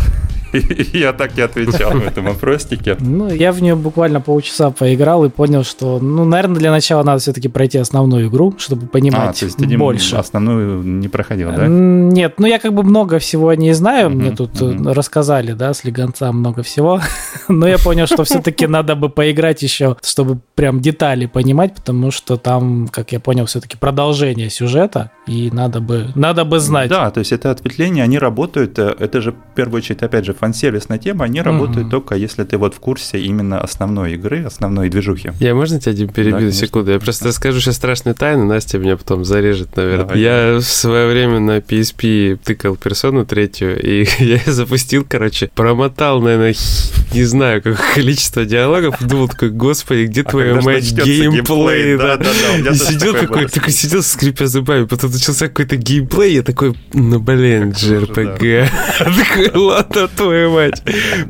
Я 0.93 1.13
так 1.13 1.37
и 1.37 1.41
отвечал 1.41 1.91
в 1.91 2.07
этом 2.07 2.27
опроснике. 2.27 2.97
Ну, 2.99 3.31
я 3.31 3.51
в 3.51 3.61
нее 3.61 3.75
буквально 3.75 4.21
полчаса 4.21 4.71
поиграл 4.71 5.25
и 5.25 5.29
понял, 5.29 5.63
что, 5.63 5.99
ну, 5.99 6.25
наверное, 6.25 6.57
для 6.57 6.71
начала 6.71 7.03
надо 7.03 7.19
все-таки 7.19 7.47
пройти 7.47 7.77
основную 7.77 8.27
игру, 8.27 8.55
чтобы 8.57 8.87
понимать 8.87 9.29
а, 9.29 9.39
то 9.39 9.45
есть 9.45 9.57
ты 9.57 9.77
больше. 9.77 10.15
основную 10.15 10.83
не 10.83 11.07
проходил, 11.07 11.51
да? 11.51 11.67
Нет, 11.67 12.35
ну 12.37 12.47
я 12.47 12.59
как 12.59 12.73
бы 12.73 12.83
много 12.83 13.19
всего 13.19 13.53
не 13.53 13.73
знаю, 13.73 14.09
мне 14.09 14.31
тут 14.31 14.51
рассказали, 14.61 15.53
да, 15.53 15.73
с 15.73 15.83
Легонца 15.83 16.31
много 16.31 16.63
всего, 16.63 17.01
но 17.47 17.67
я 17.67 17.77
понял, 17.77 18.07
что 18.07 18.23
все-таки 18.23 18.67
надо 18.67 18.95
бы 18.95 19.09
поиграть 19.09 19.61
еще, 19.61 19.97
чтобы 20.03 20.39
прям 20.55 20.78
детали 20.81 21.25
понимать, 21.25 21.75
потому 21.75 22.11
что 22.11 22.37
там, 22.37 22.87
как 22.87 23.11
я 23.11 23.19
понял, 23.19 23.45
все-таки 23.45 23.77
продолжение 23.77 24.49
сюжета, 24.49 25.11
и 25.27 25.49
надо 25.51 25.79
бы, 25.79 26.07
надо 26.15 26.45
бы 26.45 26.59
знать. 26.59 26.89
Да, 26.89 27.11
то 27.11 27.19
есть 27.19 27.31
это 27.31 27.51
ответвление, 27.51 28.03
они 28.03 28.17
работают, 28.17 28.77
э, 28.79 28.95
это 28.99 29.21
же 29.21 29.31
в 29.31 29.55
первую 29.55 29.79
очередь, 29.79 30.01
опять 30.03 30.25
же, 30.25 30.33
фан-сервисная 30.33 30.97
тема, 30.97 31.25
они 31.25 31.41
работают 31.41 31.87
угу. 31.87 31.91
только 31.91 32.15
если 32.15 32.43
ты 32.43 32.57
вот 32.57 32.73
в 32.73 32.79
курсе 32.79 33.19
именно 33.19 33.59
основной 33.61 34.13
игры, 34.13 34.43
основной 34.43 34.89
движухи. 34.89 35.31
Я 35.39 35.55
можно 35.55 35.79
тебя 35.79 36.07
перебью 36.07 36.47
да, 36.47 36.51
секунду? 36.51 36.91
Я 36.91 36.99
просто 36.99 37.31
скажу 37.31 37.59
сейчас 37.59 37.75
страшную 37.75 38.15
тайну, 38.15 38.45
Настя 38.45 38.79
меня 38.79 38.97
потом 38.97 39.25
зарежет, 39.25 39.75
наверное. 39.75 40.05
Давай. 40.05 40.19
Я 40.19 40.57
в 40.57 40.63
свое 40.63 41.07
время 41.07 41.39
на 41.39 41.57
PSP 41.57 42.37
тыкал 42.43 42.75
персону 42.75 43.25
третью, 43.25 43.79
и 43.81 44.05
я 44.19 44.39
запустил, 44.45 45.05
короче, 45.07 45.49
промотал, 45.53 46.21
наверное, 46.21 46.55
не 47.13 47.23
знаю, 47.23 47.61
какое 47.61 47.79
количество 47.95 48.45
диалогов, 48.45 48.95
думал 49.05 49.27
такой, 49.27 49.49
господи, 49.49 50.05
где 50.05 50.21
а 50.21 50.25
твоя 50.25 50.55
мать 50.55 50.68
геймплей? 50.77 51.97
Да, 51.97 52.17
да, 52.17 52.29
да. 52.63 52.71
И 52.71 52.75
сидел 52.75 53.13
такой, 53.13 53.47
такой 53.47 53.71
сидел, 53.71 54.03
скрипя 54.03 54.47
зубами, 54.47 54.85
потом 54.85 55.11
начался 55.11 55.47
какой-то 55.47 55.75
геймплей, 55.75 56.35
я 56.35 56.43
такой, 56.43 56.75
ну, 56.93 57.19
блин, 57.19 57.71
JRPG. 57.71 58.69
Такой, 58.99 59.51
ладно, 59.61 60.07
твою 60.07 60.51
мать. 60.51 60.81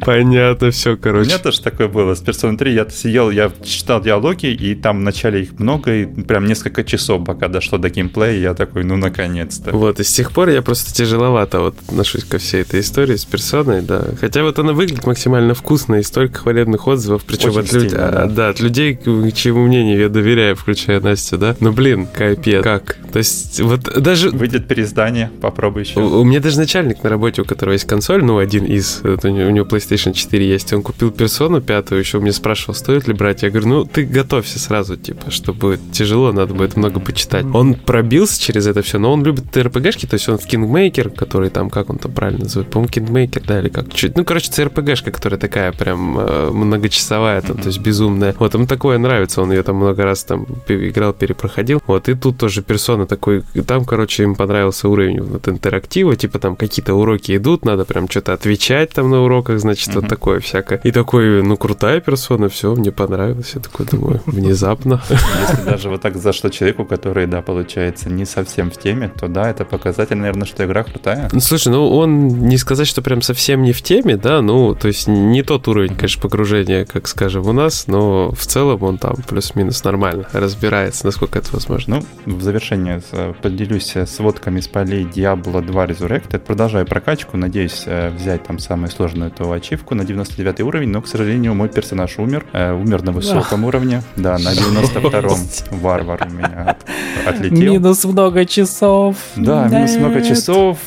Понятно, 0.02 0.72
все, 0.72 0.98
короче. 0.98 1.30
У 1.30 1.34
меня 1.34 1.38
тоже 1.38 1.62
такое 1.62 1.88
было. 1.88 2.16
С 2.16 2.22
Persona 2.22 2.58
3 2.58 2.74
я 2.74 2.90
сидел, 2.90 3.30
я 3.30 3.52
читал 3.64 4.02
диалоги, 4.02 4.48
и 4.48 4.76
там 4.76 5.00
вначале 5.00 5.44
их 5.44 5.60
много, 5.60 5.94
и 5.94 6.06
прям 6.06 6.46
несколько 6.46 6.84
часов, 6.84 7.26
пока 7.26 7.48
дошло 7.48 7.78
до 7.78 7.90
геймплея, 7.90 8.40
я 8.40 8.54
такой, 8.54 8.84
ну, 8.84 8.98
наконец-то. 8.98 9.72
Вот, 9.72 10.00
и 10.00 10.04
с 10.04 10.12
тех 10.12 10.32
пор 10.32 10.50
я 10.50 10.62
просто 10.62 10.94
тяжеловато 10.94 11.60
вот 11.60 11.76
отношусь 11.88 12.24
ко 12.24 12.38
всей 12.38 12.62
этой 12.62 12.80
истории 12.82 13.16
с 13.16 13.26
персоной, 13.26 13.82
да. 13.82 14.06
Хотя 14.20 14.44
вот 14.44 14.60
она 14.60 14.74
выглядит 14.74 15.06
максимально 15.06 15.54
вкусно, 15.54 15.96
и 15.96 16.04
столько 16.04 16.40
хвалебных 16.40 16.88
отзывов, 16.88 17.24
причем 17.26 17.58
от, 17.58 17.72
люд... 17.72 17.90
да. 17.90 18.26
Да, 18.26 18.50
от 18.50 18.60
людей, 18.60 19.00
чьему 19.32 19.66
мнению 19.66 20.00
я 20.00 20.10
доверяю, 20.10 20.56
включая 20.56 21.00
Настю, 21.00 21.38
да. 21.38 21.56
Ну, 21.60 21.72
блин, 21.72 22.08
капец, 22.12 22.64
как? 22.64 22.98
То 23.12 23.20
есть, 23.20 23.60
вот 23.60 23.82
даже... 24.02 24.30
Выйдет 24.30 24.68
переиздание, 24.68 25.32
попробуй 25.42 25.84
еще. 25.84 26.00
У, 26.00 26.22
у 26.22 26.24
меня 26.24 26.40
даже 26.40 26.58
начальник 26.58 27.04
на 27.04 27.10
работе, 27.10 27.42
у 27.42 27.46
которого 27.46 27.74
есть 27.74 27.86
консоль, 27.86 28.24
ну, 28.24 28.38
один 28.38 28.66
из, 28.66 29.02
у 29.04 29.28
него 29.28 29.66
PlayStation 29.66 30.14
4 30.14 30.48
есть, 30.48 30.74
он 30.74 30.84
купил 30.84 31.12
персону 31.12 31.62
пятую, 31.62 32.00
еще 32.00 32.20
мне 32.20 32.32
спрашивал, 32.32 32.74
стоит 32.74 33.08
ли 33.08 33.14
брать. 33.14 33.44
Я 33.44 33.50
говорю, 33.50 33.68
ну, 33.68 33.86
ты 33.86 34.06
готовься 34.06 34.60
сразу, 34.60 34.98
типа, 34.98 35.32
что 35.32 35.54
будет 35.54 35.80
тяжело, 35.92 36.32
надо 36.32 36.54
будет 36.54 36.76
много 36.76 37.00
почитать. 37.00 37.46
Он 37.54 37.74
пробился 37.76 38.42
через 38.42 38.68
это 38.68 38.82
все, 38.82 39.00
но 39.00 39.12
он 39.14 39.24
любит 39.24 39.56
РПГшки, 39.56 40.06
то 40.06 40.16
есть 40.16 40.30
он 40.30 40.38
в 40.38 40.46
Kingmaker, 40.46 41.10
который 41.10 41.50
там, 41.50 41.70
как 41.70 41.90
он 41.90 41.98
там 41.98 42.12
правильно 42.12 42.44
называет, 42.44 42.72
по-моему, 42.72 42.92
Kingmaker, 42.92 43.44
да, 43.46 43.60
или 43.60 43.70
как? 43.70 43.94
Чуть, 43.94 44.16
ну, 44.18 44.26
короче, 44.26 44.52
CRPG-шка, 44.52 45.12
которая 45.12 45.40
такая 45.40 45.72
прям 45.72 46.18
э, 46.20 46.50
многочасовая, 46.52 47.42
там, 47.42 47.58
то 47.58 47.68
есть 47.68 47.80
безумная. 47.80 48.36
Вот, 48.40 48.54
ему 48.54 48.68
такое 48.68 48.98
нравится, 48.98 49.19
он 49.38 49.52
ее 49.52 49.64
там 49.64 49.78
много 49.78 50.04
раз 50.04 50.24
там 50.24 50.46
играл, 50.68 51.14
перепроходил. 51.14 51.82
Вот, 51.88 52.10
и 52.10 52.16
тут 52.16 52.38
тоже 52.38 52.62
персона 52.62 53.06
такой, 53.06 53.44
там, 53.66 53.86
короче, 53.86 54.24
им 54.24 54.36
понравился 54.36 54.90
уровень 54.90 55.22
вот 55.22 55.48
интерактива, 55.48 56.16
типа 56.16 56.40
там 56.40 56.56
какие-то 56.56 56.94
уроки 56.94 57.36
идут, 57.36 57.66
надо 57.66 57.86
прям 57.86 58.10
что-то 58.10 58.34
отвечать 58.34 58.92
там 58.92 59.10
на 59.10 59.22
уроках, 59.24 59.60
значит, 59.60 59.94
вот 59.96 60.08
такое 60.08 60.40
всякое. 60.40 60.80
И 60.84 60.92
такой, 60.92 61.44
ну, 61.44 61.58
крутая 61.58 62.00
персона, 62.02 62.50
все, 62.50 62.74
мне 62.76 62.92
понравилось. 62.92 63.52
Я 63.56 63.62
такой 63.62 63.86
думаю, 63.86 64.22
внезапно. 64.26 65.02
Если 65.10 65.64
даже 65.64 65.90
вот 65.90 66.02
так 66.02 66.16
зашло 66.16 66.50
человеку, 66.50 66.86
который, 66.86 67.28
да, 67.28 67.42
получается, 67.42 68.10
не 68.10 68.26
совсем 68.26 68.72
в 68.72 68.78
теме, 68.78 69.12
то 69.20 69.28
да, 69.28 69.50
это 69.50 69.66
показатель, 69.66 70.18
наверное, 70.18 70.46
что 70.46 70.66
игра 70.66 70.84
крутая. 70.84 71.30
Ну, 71.32 71.40
слушай, 71.40 71.70
ну, 71.70 71.90
он 71.90 72.28
не 72.28 72.58
сказать, 72.58 72.88
что 72.88 73.02
прям 73.02 73.22
совсем 73.22 73.64
не 73.64 73.74
в 73.74 73.82
теме, 73.82 74.18
да, 74.18 74.42
ну, 74.42 74.76
то 74.76 74.88
есть 74.88 75.08
не 75.08 75.44
тот 75.44 75.68
уровень, 75.68 75.96
конечно, 75.96 76.22
погружения, 76.22 76.86
как, 76.86 77.08
скажем, 77.08 77.48
у 77.48 77.54
нас, 77.54 77.88
но 77.88 78.32
в 78.32 78.46
целом 78.46 78.84
он 78.84 78.98
там 78.98 79.09
плюс-минус 79.28 79.84
нормально 79.84 80.28
разбирается, 80.34 81.06
насколько 81.06 81.40
это 81.40 81.50
возможно. 81.54 82.02
Ну, 82.26 82.36
в 82.38 82.42
завершение 82.42 83.02
э, 83.12 83.34
поделюсь 83.42 83.96
сводками 84.06 84.60
с 84.60 84.68
полей 84.68 85.04
Diablo 85.04 85.66
2 85.66 85.86
Resurrected. 85.86 86.40
Продолжаю 86.40 86.86
прокачку, 86.86 87.38
надеюсь 87.38 87.84
э, 87.86 88.10
взять 88.10 88.44
там 88.44 88.60
самую 88.60 88.90
сложную 88.90 89.32
эту 89.32 89.52
ачивку 89.52 89.96
на 89.96 90.06
99 90.06 90.62
уровень, 90.62 90.90
но, 90.90 91.02
к 91.02 91.08
сожалению, 91.08 91.56
мой 91.56 91.70
персонаж 91.70 92.20
умер. 92.20 92.46
Э, 92.54 92.74
умер 92.74 93.04
на 93.04 93.12
высоком 93.12 93.66
уровне. 93.66 94.04
Да, 94.16 94.38
на 94.38 94.54
92-м 94.54 95.80
варвар 95.80 96.28
у 96.30 96.34
меня 96.34 96.78
отлетел. 97.26 97.58
Минус 97.58 98.06
много 98.06 98.46
часов. 98.46 99.16
Да, 99.36 99.68
минус 99.68 99.96
много 99.96 100.22
часов. 100.22 100.78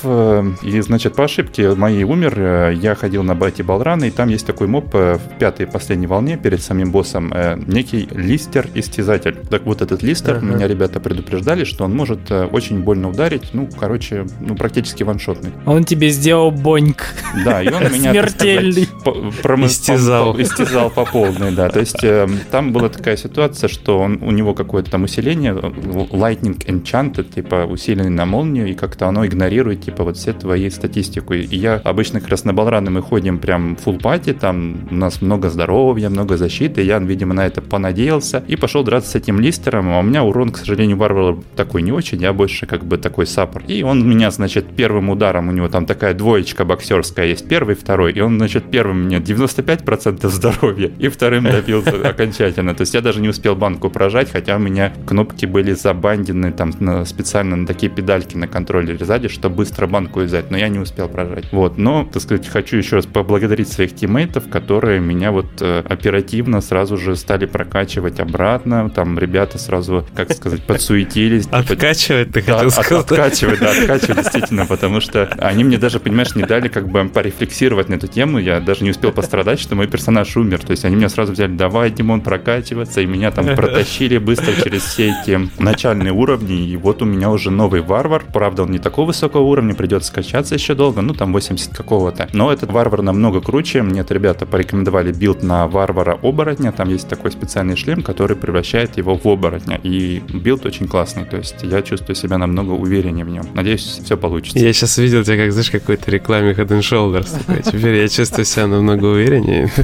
И, 0.62 0.80
значит, 0.80 1.14
по 1.14 1.24
ошибке 1.24 1.74
моей 1.74 2.04
умер. 2.04 2.70
Я 2.70 2.94
ходил 2.94 3.22
на 3.22 3.34
бате 3.34 3.62
Балрана, 3.62 4.04
и 4.04 4.10
там 4.10 4.28
есть 4.28 4.46
такой 4.46 4.66
моб 4.66 4.92
в 4.92 5.20
пятой 5.38 5.66
последней 5.66 6.06
волне 6.06 6.36
перед 6.36 6.62
самим 6.62 6.90
боссом. 6.90 7.32
Некий 7.66 8.08
листер-истязатель. 8.14 9.36
Так 9.50 9.64
вот, 9.64 9.82
этот 9.82 10.02
листер, 10.02 10.40
меня 10.42 10.66
ребята 10.66 11.00
предупреждали, 11.00 11.64
что 11.64 11.84
он 11.84 11.94
может 11.94 12.30
очень 12.30 12.80
больно 12.80 13.10
ударить. 13.10 13.50
Ну, 13.52 13.68
короче, 13.78 14.26
ну, 14.40 14.54
практически 14.56 15.02
ваншотный. 15.02 15.52
Он 15.66 15.84
тебе 15.84 16.10
сделал 16.10 16.50
боньк. 16.50 17.04
Да, 17.44 17.62
и 17.62 17.68
он 17.68 17.82
меня, 17.92 18.12
Смертельный. 18.12 18.84
Сказать, 18.84 19.32
истязал. 19.66 20.34
По, 20.34 20.42
истязал 20.42 20.90
по 20.90 21.04
полной, 21.04 21.52
да. 21.52 21.68
То 21.68 21.80
есть 21.80 22.02
э, 22.04 22.28
там 22.50 22.72
была 22.72 22.88
такая 22.88 23.16
ситуация, 23.16 23.68
что 23.68 23.98
он, 23.98 24.18
у 24.22 24.30
него 24.30 24.54
какое-то 24.54 24.90
там 24.90 25.04
усиление, 25.04 25.52
Lightning 25.52 26.64
Enchanted, 26.66 27.32
типа 27.32 27.66
усиленный 27.68 28.10
на 28.10 28.26
молнию, 28.26 28.68
и 28.68 28.74
как-то 28.74 29.08
оно 29.08 29.26
игнорирует, 29.26 29.82
типа, 29.84 30.04
вот 30.04 30.16
все 30.16 30.32
твои 30.32 30.70
статистику. 30.70 31.34
И 31.34 31.56
я 31.56 31.74
обычно 31.76 32.20
как 32.20 32.30
раз 32.30 32.44
на 32.44 32.52
Балраны 32.52 32.90
мы 32.90 33.02
ходим 33.02 33.38
прям 33.38 33.76
full 33.84 34.00
пати, 34.00 34.32
там 34.32 34.88
у 34.90 34.94
нас 34.94 35.22
много 35.22 35.50
здоровья, 35.50 36.08
много 36.08 36.36
защиты, 36.36 36.82
я, 36.82 36.98
видимо, 36.98 37.34
на 37.34 37.46
это 37.46 37.62
понадеялся 38.02 38.42
и 38.48 38.56
пошел 38.56 38.82
драться 38.82 39.10
с 39.10 39.14
этим 39.14 39.38
листером, 39.40 39.92
а 39.92 40.00
у 40.00 40.02
меня 40.02 40.24
урон, 40.24 40.50
к 40.50 40.58
сожалению, 40.58 40.96
варвара 40.96 41.38
такой 41.56 41.82
не 41.82 41.92
очень, 41.92 42.20
я 42.20 42.32
больше 42.32 42.66
как 42.66 42.84
бы 42.84 42.98
такой 42.98 43.26
саппорт. 43.26 43.68
И 43.68 43.82
он 43.82 44.08
меня, 44.08 44.30
значит, 44.30 44.66
первым 44.76 45.10
ударом, 45.10 45.48
у 45.48 45.52
него 45.52 45.68
там 45.68 45.86
такая 45.86 46.14
двоечка 46.14 46.64
боксерская 46.64 47.26
есть, 47.26 47.48
первый, 47.48 47.74
второй, 47.74 48.12
и 48.12 48.20
он, 48.20 48.38
значит, 48.38 48.64
первым 48.70 49.04
мне 49.04 49.18
95% 49.18 50.28
здоровья, 50.28 50.90
и 50.98 51.08
вторым 51.08 51.44
добился 51.44 52.08
окончательно. 52.08 52.74
То 52.74 52.82
есть 52.82 52.94
я 52.94 53.00
даже 53.00 53.20
не 53.20 53.28
успел 53.28 53.54
банку 53.54 53.90
прожать, 53.90 54.30
хотя 54.32 54.56
у 54.56 54.58
меня 54.58 54.92
кнопки 55.06 55.46
были 55.46 55.72
забандены 55.72 56.52
там 56.52 56.72
на, 56.80 57.04
специально 57.04 57.56
на 57.56 57.66
такие 57.66 57.90
педальки 57.90 58.36
на 58.36 58.48
контроллере 58.48 59.04
сзади, 59.04 59.28
чтобы 59.28 59.56
быстро 59.56 59.86
банку 59.86 60.20
взять, 60.20 60.50
но 60.50 60.56
я 60.56 60.68
не 60.68 60.78
успел 60.78 61.08
прожать. 61.08 61.44
Вот, 61.52 61.78
но, 61.78 62.08
так 62.12 62.22
сказать, 62.22 62.48
хочу 62.48 62.76
еще 62.76 62.96
раз 62.96 63.06
поблагодарить 63.06 63.68
своих 63.68 63.94
тиммейтов, 63.94 64.48
которые 64.48 65.00
меня 65.00 65.30
вот 65.30 65.46
э, 65.60 65.82
оперативно 65.88 66.60
сразу 66.60 66.96
же 66.96 67.16
стали 67.16 67.46
прокачивать 67.46 67.91
обратно, 67.98 68.90
там 68.90 69.18
ребята 69.18 69.58
сразу, 69.58 70.06
как 70.14 70.32
сказать, 70.32 70.62
подсуетились. 70.64 71.46
Откачивать, 71.46 72.32
ты 72.32 72.42
хотел 72.42 72.70
сказать? 72.70 73.10
Откачивать, 73.10 73.60
да, 73.60 73.70
откачивать, 73.70 74.16
действительно, 74.22 74.66
потому 74.66 75.00
что 75.00 75.26
они 75.38 75.64
мне 75.64 75.78
даже, 75.78 76.00
понимаешь, 76.00 76.34
не 76.34 76.44
дали 76.44 76.68
как 76.68 76.88
бы 76.88 77.04
порефлексировать 77.08 77.88
на 77.88 77.94
эту 77.94 78.06
тему, 78.06 78.38
я 78.38 78.60
даже 78.60 78.84
не 78.84 78.90
успел 78.90 79.12
пострадать, 79.12 79.60
что 79.60 79.74
мой 79.74 79.86
персонаж 79.86 80.36
умер, 80.36 80.60
то 80.60 80.70
есть 80.70 80.84
они 80.84 80.96
меня 80.96 81.08
сразу 81.08 81.32
взяли, 81.32 81.52
давай, 81.52 81.90
Димон, 81.90 82.20
прокачиваться, 82.20 83.00
и 83.00 83.06
меня 83.06 83.30
там 83.30 83.46
протащили 83.54 84.18
быстро 84.18 84.52
через 84.62 84.82
все 84.82 85.10
эти 85.10 85.48
начальные 85.58 86.12
уровни, 86.12 86.68
и 86.68 86.76
вот 86.76 87.02
у 87.02 87.04
меня 87.04 87.30
уже 87.30 87.50
новый 87.50 87.80
варвар, 87.80 88.24
правда, 88.32 88.62
он 88.62 88.70
не 88.70 88.78
такого 88.78 89.08
высокого 89.08 89.42
уровня, 89.42 89.74
придется 89.74 90.08
качаться 90.08 90.54
еще 90.54 90.74
долго, 90.74 91.00
ну 91.02 91.14
там 91.14 91.32
80 91.32 91.76
какого-то, 91.76 92.28
но 92.32 92.52
этот 92.52 92.70
варвар 92.70 93.02
намного 93.02 93.40
круче, 93.40 93.82
мне 93.82 94.00
это 94.00 94.14
ребята 94.14 94.46
порекомендовали 94.46 95.12
билд 95.12 95.42
на 95.42 95.66
варвара 95.66 96.18
оборотня, 96.22 96.72
там 96.72 96.88
есть 96.88 97.08
такой 97.08 97.30
специальный 97.32 97.76
шлем, 97.82 98.02
который 98.02 98.36
превращает 98.36 98.96
его 98.96 99.16
в 99.16 99.26
оборотня, 99.26 99.80
и 99.82 100.22
билд 100.32 100.66
очень 100.66 100.86
классный, 100.86 101.24
то 101.24 101.36
есть 101.36 101.56
я 101.62 101.82
чувствую 101.82 102.16
себя 102.16 102.38
намного 102.38 102.72
увереннее 102.72 103.24
в 103.24 103.28
нем. 103.28 103.46
Надеюсь, 103.54 104.00
все 104.04 104.16
получится. 104.16 104.58
Я 104.58 104.72
сейчас 104.72 104.98
видел 104.98 105.24
тебя, 105.24 105.36
как, 105.36 105.52
знаешь, 105.52 105.70
какой-то 105.70 106.10
рекламе 106.10 106.52
Head 106.52 106.68
and 106.68 106.80
Shoulders. 106.80 107.38
Такой. 107.38 107.62
Теперь 107.72 107.96
я 107.96 108.08
чувствую 108.08 108.44
себя 108.44 108.66
намного 108.66 109.06
увереннее. 109.06 109.70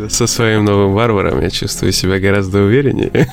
Со 0.10 0.26
своим 0.26 0.64
новым 0.64 0.94
варваром 0.94 1.40
я 1.40 1.50
чувствую 1.50 1.92
себя 1.92 2.18
гораздо 2.18 2.62
увереннее. 2.62 3.28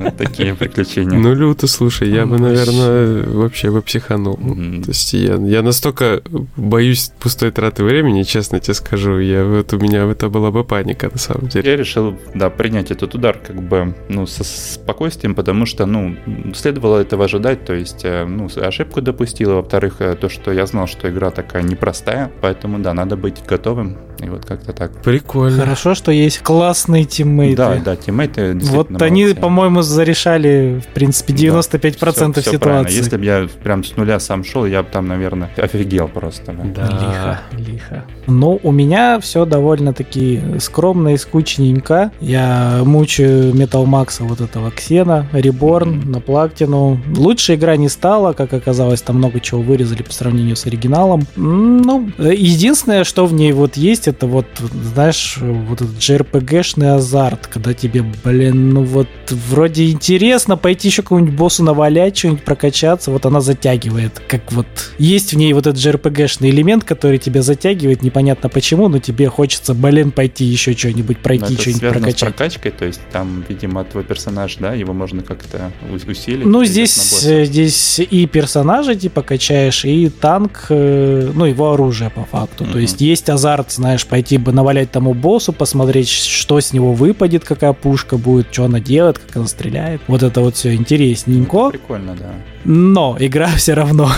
такие 0.18 0.54
приключения. 0.54 1.18
Ну, 1.18 1.34
люто, 1.34 1.66
слушай, 1.66 2.08
я 2.10 2.26
бы, 2.26 2.38
наверное, 2.38 3.24
вообще 3.26 3.70
бы 3.70 3.82
психанул. 3.82 4.36
То 4.36 4.88
есть 4.88 5.12
я, 5.12 5.34
я 5.34 5.62
настолько 5.62 6.22
боюсь 6.56 7.12
пустой 7.18 7.50
траты 7.50 7.84
времени, 7.84 8.22
честно 8.22 8.60
тебе 8.60 8.74
скажу. 8.74 9.18
Я, 9.18 9.44
вот 9.44 9.72
у 9.72 9.78
меня 9.78 10.04
это 10.04 10.28
была 10.28 10.50
бы 10.50 10.64
паника, 10.64 11.10
на 11.12 11.18
самом 11.18 11.48
деле. 11.48 11.70
Я 11.70 11.76
решил, 11.76 12.16
да, 12.34 12.50
принять 12.50 12.90
этот 12.90 13.14
удар 13.14 13.38
как 13.38 13.62
бы, 13.62 13.94
ну, 14.08 14.26
со 14.26 14.44
спокойствием, 14.44 15.34
потому 15.34 15.66
что, 15.66 15.86
ну, 15.86 16.16
следовало 16.54 16.98
этого 16.98 17.24
ожидать, 17.24 17.64
то 17.64 17.74
есть, 17.74 18.04
э, 18.04 18.24
ну, 18.24 18.48
ошибку 18.56 19.00
допустила, 19.02 19.54
во-вторых, 19.54 19.96
э, 20.00 20.16
то, 20.16 20.28
что 20.28 20.52
я 20.52 20.66
знал, 20.66 20.86
что 20.86 21.10
игра 21.10 21.30
такая 21.30 21.62
непростая, 21.62 22.30
поэтому, 22.40 22.78
да, 22.78 22.94
надо 22.94 23.16
быть 23.16 23.36
готовым, 23.46 23.98
и 24.22 24.28
вот 24.28 24.44
как-то 24.44 24.72
так. 24.72 25.02
Прикольно. 25.02 25.60
Хорошо, 25.60 25.94
что 25.94 26.12
есть 26.12 26.40
классные 26.40 27.04
тиммейты. 27.04 27.56
Да, 27.56 27.76
да, 27.76 27.96
тиммейты 27.96 28.54
Вот 28.54 29.00
они, 29.00 29.32
по-моему, 29.34 29.82
зарешали, 29.90 30.80
в 30.80 30.92
принципе, 30.94 31.32
95% 31.34 32.00
да, 32.00 32.12
все, 32.12 32.40
все 32.40 32.50
ситуации. 32.52 32.96
Если 32.96 33.16
бы 33.16 33.24
я 33.24 33.48
прям 33.62 33.84
с 33.84 33.96
нуля 33.96 34.20
сам 34.20 34.44
шел, 34.44 34.66
я 34.66 34.82
бы 34.82 34.88
там, 34.90 35.08
наверное, 35.08 35.50
офигел 35.56 36.08
просто. 36.08 36.52
Да. 36.52 36.86
да. 36.86 37.40
Лихо, 37.52 37.70
лихо. 37.72 38.04
Ну, 38.26 38.60
у 38.62 38.72
меня 38.72 39.20
все 39.20 39.44
довольно-таки 39.44 40.40
скромно 40.58 41.14
и 41.14 41.16
скучненько. 41.16 42.12
Я 42.20 42.82
мучаю 42.84 43.52
Metal 43.52 43.84
Max 43.84 44.16
вот 44.20 44.40
этого 44.40 44.70
Ксена, 44.70 45.26
Reborn 45.32 46.06
на 46.06 46.20
платину. 46.20 47.00
Лучше 47.16 47.54
игра 47.54 47.76
не 47.76 47.88
стала, 47.88 48.32
как 48.32 48.52
оказалось, 48.52 49.02
там 49.02 49.16
много 49.16 49.40
чего 49.40 49.60
вырезали 49.62 50.02
по 50.02 50.12
сравнению 50.12 50.56
с 50.56 50.66
оригиналом. 50.66 51.26
Ну, 51.36 52.10
единственное, 52.18 53.04
что 53.04 53.26
в 53.26 53.32
ней 53.32 53.52
вот 53.52 53.76
есть, 53.76 54.08
это 54.08 54.26
вот, 54.26 54.46
знаешь, 54.94 55.38
вот 55.40 55.80
этот 55.80 55.96
JRPG-шный 55.96 56.94
азарт, 56.94 57.46
когда 57.46 57.74
тебе, 57.74 58.04
блин, 58.24 58.70
ну 58.70 58.84
вот 58.84 59.08
вроде 59.30 59.79
интересно 59.88 60.56
пойти 60.56 60.88
еще 60.88 61.02
какому-нибудь 61.02 61.34
боссу 61.34 61.62
навалять, 61.62 62.16
что-нибудь 62.16 62.44
прокачаться, 62.44 63.10
вот 63.10 63.26
она 63.26 63.40
затягивает. 63.40 64.20
Как 64.26 64.52
вот 64.52 64.66
есть 64.98 65.32
в 65.32 65.36
ней 65.36 65.52
вот 65.52 65.66
этот 65.66 65.80
JRPG-шный 65.80 66.50
элемент, 66.50 66.84
который 66.84 67.18
тебя 67.18 67.42
затягивает, 67.42 68.02
непонятно 68.02 68.48
почему, 68.48 68.88
но 68.88 68.98
тебе 68.98 69.28
хочется, 69.28 69.74
блин, 69.74 70.10
пойти 70.10 70.44
еще 70.44 70.76
что-нибудь 70.76 71.18
пройти, 71.18 71.56
что-нибудь 71.56 71.80
прокачать. 71.80 72.18
с 72.18 72.22
прокачкой, 72.22 72.72
то 72.72 72.84
есть 72.84 73.00
там, 73.12 73.44
видимо, 73.48 73.84
твой 73.84 74.04
персонаж, 74.04 74.56
да, 74.56 74.74
его 74.74 74.92
можно 74.92 75.22
как-то 75.22 75.70
усилить. 76.06 76.44
Ну, 76.44 76.64
здесь, 76.64 77.20
здесь 77.22 78.00
и 78.00 78.26
персонажа 78.26 78.94
типа 78.94 79.22
качаешь, 79.22 79.84
и 79.84 80.08
танк, 80.08 80.66
э, 80.68 81.30
ну, 81.34 81.44
его 81.44 81.72
оружие 81.72 82.10
по 82.10 82.24
факту. 82.24 82.64
Mm-hmm. 82.64 82.72
То 82.72 82.78
есть 82.78 83.00
есть 83.00 83.28
азарт, 83.28 83.72
знаешь, 83.72 84.06
пойти 84.06 84.38
бы 84.38 84.52
навалять 84.52 84.90
тому 84.90 85.14
боссу, 85.14 85.52
посмотреть, 85.52 86.08
что 86.08 86.60
с 86.60 86.72
него 86.72 86.92
выпадет, 86.92 87.44
какая 87.44 87.72
пушка 87.72 88.16
будет, 88.16 88.48
что 88.52 88.64
она 88.64 88.80
делает, 88.80 89.18
как 89.18 89.36
она 89.36 89.46
стреляет. 89.46 89.69
Вот 90.08 90.22
это 90.22 90.40
вот 90.40 90.56
все 90.56 90.74
интересненько. 90.74 91.70
Прикольно, 91.70 92.14
да. 92.14 92.34
Но 92.64 93.16
игра 93.18 93.48
все 93.56 93.74
равно 93.74 94.10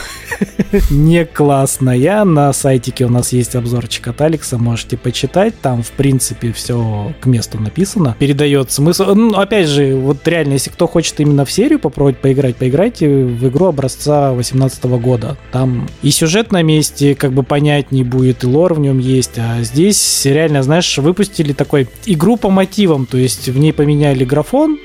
не 0.90 1.24
классная. 1.24 2.24
На 2.24 2.52
сайтике 2.52 3.06
у 3.06 3.08
нас 3.08 3.32
есть 3.32 3.54
обзорчик 3.54 4.08
от 4.08 4.20
Алекса, 4.20 4.58
можете 4.58 4.96
почитать. 4.96 5.54
Там, 5.60 5.82
в 5.82 5.90
принципе, 5.92 6.52
все 6.52 7.12
к 7.20 7.26
месту 7.26 7.60
написано. 7.60 8.16
Передает 8.18 8.70
смысл. 8.70 9.14
Ну, 9.14 9.34
опять 9.34 9.68
же, 9.68 9.94
вот 9.96 10.26
реально, 10.26 10.54
если 10.54 10.70
кто 10.70 10.86
хочет 10.86 11.20
именно 11.20 11.44
в 11.44 11.50
серию 11.50 11.78
попробовать 11.78 12.18
поиграть, 12.18 12.56
поиграйте 12.56 13.08
в 13.08 13.48
игру 13.48 13.66
образца 13.66 14.32
18 14.32 14.84
года. 14.84 15.36
Там 15.50 15.88
и 16.02 16.10
сюжет 16.10 16.52
на 16.52 16.62
месте, 16.62 17.14
как 17.14 17.32
бы 17.32 17.42
понятнее 17.42 18.04
будет, 18.04 18.44
и 18.44 18.46
лор 18.46 18.74
в 18.74 18.80
нем 18.80 18.98
есть. 18.98 19.38
А 19.38 19.62
здесь 19.62 20.24
реально, 20.24 20.62
знаешь, 20.62 20.98
выпустили 20.98 21.52
такой 21.52 21.88
игру 22.06 22.36
по 22.36 22.50
мотивам. 22.50 23.06
То 23.06 23.18
есть 23.18 23.48
в 23.48 23.58
ней 23.58 23.72
поменяли 23.72 24.24
графон, 24.24 24.78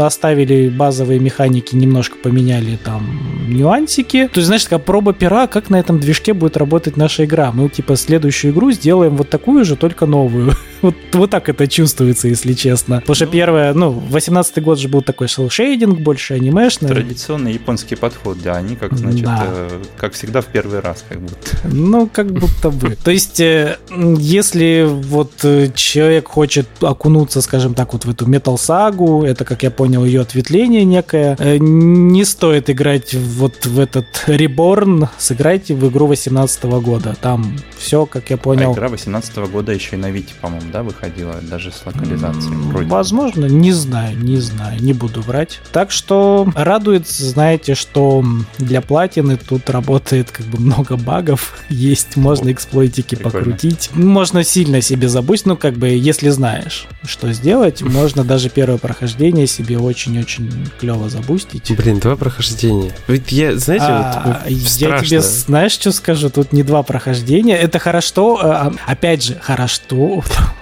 оставили 0.00 0.68
базовые 0.68 1.20
механики, 1.20 1.74
немножко 1.74 2.16
поменяли 2.22 2.76
там 2.76 2.99
нюансики. 3.48 4.28
То 4.32 4.38
есть, 4.38 4.46
знаешь, 4.46 4.64
такая 4.64 4.78
проба 4.78 5.12
пера, 5.12 5.46
как 5.46 5.70
на 5.70 5.78
этом 5.78 5.98
движке 5.98 6.32
будет 6.34 6.56
работать 6.56 6.96
наша 6.96 7.24
игра. 7.24 7.50
Мы, 7.52 7.68
типа, 7.68 7.96
следующую 7.96 8.52
игру 8.52 8.70
сделаем 8.72 9.16
вот 9.16 9.28
такую 9.28 9.64
же, 9.64 9.76
только 9.76 10.06
новую. 10.06 10.52
вот, 10.82 10.94
вот 11.12 11.30
так 11.30 11.48
это 11.48 11.66
чувствуется, 11.68 12.28
если 12.28 12.52
честно. 12.52 13.00
Потому 13.00 13.14
что 13.14 13.26
ну, 13.26 13.32
первое, 13.32 13.74
ну, 13.74 13.90
18 13.90 14.62
год 14.62 14.78
же 14.78 14.88
был 14.88 15.02
такой 15.02 15.28
шейдинг, 15.28 16.00
больше 16.00 16.34
анимешный. 16.34 16.88
Традиционный 16.88 17.52
японский 17.52 17.96
подход, 17.96 18.38
да, 18.42 18.56
они 18.56 18.76
как, 18.76 18.96
значит, 18.96 19.24
да. 19.24 19.44
э, 19.46 19.82
как 19.96 20.14
всегда 20.14 20.40
в 20.40 20.46
первый 20.46 20.80
раз, 20.80 21.04
как 21.08 21.20
будто. 21.20 21.36
Ну, 21.64 22.08
как 22.12 22.32
будто 22.32 22.70
бы. 22.70 22.96
То 23.04 23.10
есть, 23.10 23.40
э, 23.40 23.76
если 23.90 24.86
вот 24.88 25.32
э, 25.44 25.70
человек 25.74 26.28
хочет 26.28 26.66
окунуться, 26.80 27.42
скажем 27.42 27.74
так, 27.74 27.92
вот 27.92 28.04
в 28.04 28.10
эту 28.10 28.26
метал-сагу, 28.26 29.24
это, 29.24 29.44
как 29.44 29.62
я 29.62 29.70
понял, 29.70 30.04
ее 30.04 30.20
ответвление 30.20 30.84
некое, 30.84 31.36
э, 31.38 31.58
не 31.58 32.24
стоит 32.24 32.70
играть 32.70 33.14
вот 33.14 33.66
в 33.66 33.78
этот 33.78 34.06
Reborn, 34.26 35.08
сыграйте 35.18 35.74
в 35.74 35.88
игру 35.88 36.06
18 36.06 36.64
года. 36.64 37.16
Там 37.20 37.56
все, 37.76 38.06
как 38.06 38.30
я 38.30 38.36
понял. 38.36 38.70
А 38.70 38.74
игра 38.74 38.88
18 38.88 39.36
года 39.50 39.72
еще 39.72 39.96
и 39.96 39.98
на 39.98 40.10
Вите, 40.10 40.34
по-моему, 40.40 40.69
да, 40.70 40.82
выходила, 40.82 41.34
даже 41.42 41.70
с 41.70 41.84
локализацией. 41.84 42.56
Вроде. 42.56 42.88
Возможно, 42.88 43.46
не 43.46 43.72
знаю, 43.72 44.16
не 44.18 44.36
знаю, 44.38 44.82
не 44.82 44.92
буду 44.92 45.20
врать. 45.20 45.60
Так 45.72 45.90
что 45.90 46.48
радует, 46.54 47.08
знаете, 47.08 47.74
что 47.74 48.24
для 48.58 48.80
платины 48.80 49.36
тут 49.36 49.68
работает 49.70 50.30
как 50.30 50.46
бы 50.46 50.58
много 50.58 50.96
багов, 50.96 51.58
есть, 51.68 52.16
можно 52.16 52.52
эксплойтики 52.52 53.14
Прикольно. 53.14 53.38
покрутить, 53.38 53.90
можно 53.94 54.44
сильно 54.44 54.80
себе 54.80 55.08
забыть, 55.08 55.46
ну 55.46 55.56
как 55.56 55.74
бы, 55.74 55.88
если 55.88 56.30
знаешь, 56.30 56.86
что 57.04 57.32
сделать, 57.32 57.82
можно 58.00 58.24
даже 58.24 58.48
первое 58.48 58.78
прохождение 58.78 59.46
себе 59.46 59.78
очень-очень 59.78 60.70
клево 60.78 61.08
забустить. 61.08 61.74
Блин, 61.76 61.98
два 61.98 62.16
прохождения. 62.16 62.92
Ведь 63.08 63.32
я, 63.32 63.56
знаете, 63.56 63.84
а, 63.88 64.42
вот 64.44 64.50
Я 64.50 65.00
тебе, 65.00 65.20
знаешь, 65.20 65.72
что 65.72 65.92
скажу? 65.92 66.30
Тут 66.30 66.52
не 66.52 66.62
два 66.62 66.82
прохождения. 66.82 67.56
Это 67.56 67.78
хорошо, 67.78 68.38
а, 68.42 68.72
опять 68.86 69.22
же, 69.22 69.38
хорошо. 69.40 70.22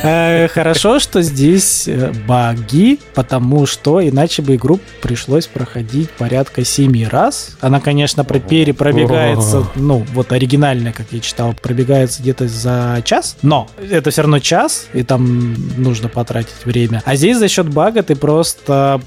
Э, 0.04 0.48
хорошо, 0.48 1.00
что 1.00 1.22
здесь 1.22 1.88
э, 1.88 2.12
баги, 2.28 3.00
потому 3.14 3.66
что 3.66 4.08
иначе 4.08 4.42
бы 4.42 4.56
игру 4.56 4.80
пришлось 5.02 5.48
проходить 5.48 6.10
порядка 6.12 6.64
семи 6.64 7.06
раз. 7.06 7.58
Она, 7.62 7.80
конечно, 7.80 8.24
перепробегается, 8.24 9.68
ну, 9.76 10.06
вот 10.14 10.32
оригинальная, 10.32 10.92
как 10.94 11.08
я 11.12 11.20
читал, 11.20 11.54
пробегается 11.54 12.22
где-то 12.22 12.48
за 12.48 13.02
час, 13.06 13.38
но 13.42 13.70
это 13.90 14.12
все 14.12 14.22
равно 14.22 14.40
час, 14.40 14.88
и 14.94 15.04
там 15.04 15.56
нужно 15.78 16.10
потратить 16.10 16.66
время. 16.66 17.02
А 17.06 17.16
здесь 17.16 17.38
за 17.38 17.48
счет 17.48 17.68
бага 17.70 18.02
ты 18.04 18.16
просто 18.16 19.02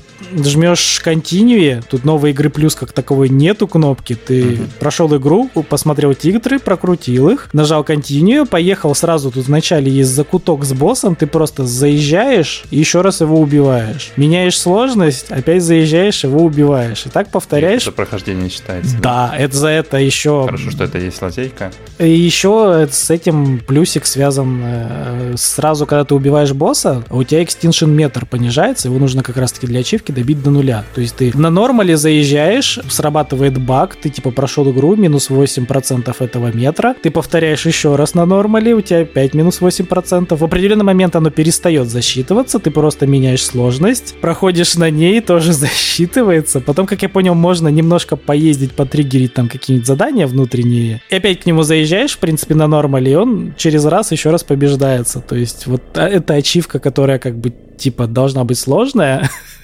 жмешь 0.44 1.00
континуе, 1.02 1.82
тут 1.88 2.04
новой 2.04 2.30
игры 2.30 2.50
плюс 2.50 2.74
как 2.74 2.92
таковой 2.92 3.28
нету 3.28 3.66
кнопки, 3.66 4.14
ты 4.14 4.42
mm-hmm. 4.42 4.70
прошел 4.78 5.14
игру, 5.16 5.48
посмотрел 5.68 6.14
титры, 6.14 6.58
прокрутил 6.58 7.30
их, 7.30 7.48
нажал 7.52 7.84
континью, 7.84 8.46
поехал 8.46 8.94
сразу, 8.94 9.30
тут 9.30 9.46
вначале 9.46 9.90
есть 9.90 10.10
закуток 10.10 10.64
с 10.64 10.72
боссом, 10.72 11.16
ты 11.16 11.26
просто 11.26 11.64
заезжаешь 11.64 12.64
и 12.70 12.78
еще 12.78 13.00
раз 13.00 13.20
его 13.20 13.40
убиваешь. 13.40 14.12
Меняешь 14.16 14.58
сложность, 14.58 15.30
опять 15.30 15.62
заезжаешь, 15.62 16.24
его 16.24 16.42
убиваешь. 16.44 17.06
И 17.06 17.08
так 17.08 17.30
повторяешь. 17.30 17.82
Это 17.82 17.92
прохождение 17.92 18.48
считается. 18.50 18.96
Да, 18.98 19.34
это 19.36 19.56
за 19.56 19.68
это 19.68 19.98
еще... 19.98 20.44
Хорошо, 20.46 20.70
что 20.70 20.84
это 20.84 20.98
есть 20.98 21.20
лазейка. 21.20 21.72
И 21.98 22.08
еще 22.08 22.88
с 22.90 23.10
этим 23.10 23.58
плюсик 23.58 24.06
связан 24.06 24.60
э, 24.64 25.34
сразу, 25.36 25.86
когда 25.86 26.04
ты 26.04 26.14
убиваешь 26.14 26.52
босса, 26.52 27.04
у 27.10 27.22
тебя 27.24 27.42
extinction 27.42 27.88
метр 27.88 28.26
понижается, 28.26 28.88
его 28.88 28.98
нужно 28.98 29.22
как 29.22 29.36
раз-таки 29.36 29.66
для 29.66 29.80
ачивки 29.80 30.12
добить 30.14 30.42
до 30.42 30.50
нуля. 30.50 30.84
То 30.94 31.00
есть 31.00 31.16
ты 31.16 31.32
на 31.34 31.50
нормале 31.50 31.96
заезжаешь, 31.96 32.78
срабатывает 32.88 33.58
баг, 33.60 33.96
ты 33.96 34.08
типа 34.08 34.30
прошел 34.30 34.70
игру, 34.70 34.96
минус 34.96 35.30
8% 35.30 36.14
этого 36.18 36.52
метра, 36.52 36.94
ты 37.02 37.10
повторяешь 37.10 37.66
еще 37.66 37.96
раз 37.96 38.14
на 38.14 38.24
нормале, 38.24 38.74
у 38.74 38.80
тебя 38.80 39.00
опять 39.00 39.34
минус 39.34 39.60
8%. 39.60 40.36
В 40.36 40.44
определенный 40.44 40.84
момент 40.84 41.16
оно 41.16 41.30
перестает 41.30 41.88
засчитываться, 41.88 42.58
ты 42.58 42.70
просто 42.70 43.06
меняешь 43.06 43.44
сложность, 43.44 44.14
проходишь 44.20 44.76
на 44.76 44.90
ней, 44.90 45.20
тоже 45.20 45.52
засчитывается. 45.64 46.60
Потом, 46.60 46.86
как 46.86 47.02
я 47.02 47.08
понял, 47.08 47.34
можно 47.34 47.68
немножко 47.68 48.16
поездить, 48.16 48.72
потриггерить 48.72 49.34
там 49.34 49.48
какие-нибудь 49.48 49.86
задания 49.86 50.26
внутренние. 50.26 51.02
И 51.10 51.16
опять 51.16 51.40
к 51.40 51.46
нему 51.46 51.62
заезжаешь, 51.62 52.12
в 52.12 52.18
принципе, 52.18 52.54
на 52.54 52.66
нормале, 52.66 53.12
и 53.12 53.14
он 53.14 53.54
через 53.56 53.84
раз 53.84 54.12
еще 54.12 54.30
раз 54.30 54.44
побеждается. 54.44 55.20
То 55.20 55.36
есть 55.36 55.66
вот 55.66 55.82
а, 55.94 56.08
это 56.08 56.34
ачивка, 56.34 56.78
которая 56.78 57.18
как 57.18 57.36
бы 57.36 57.52
типа 57.76 58.06
должна 58.06 58.44
быть 58.44 58.58
сложная, 58.58 59.30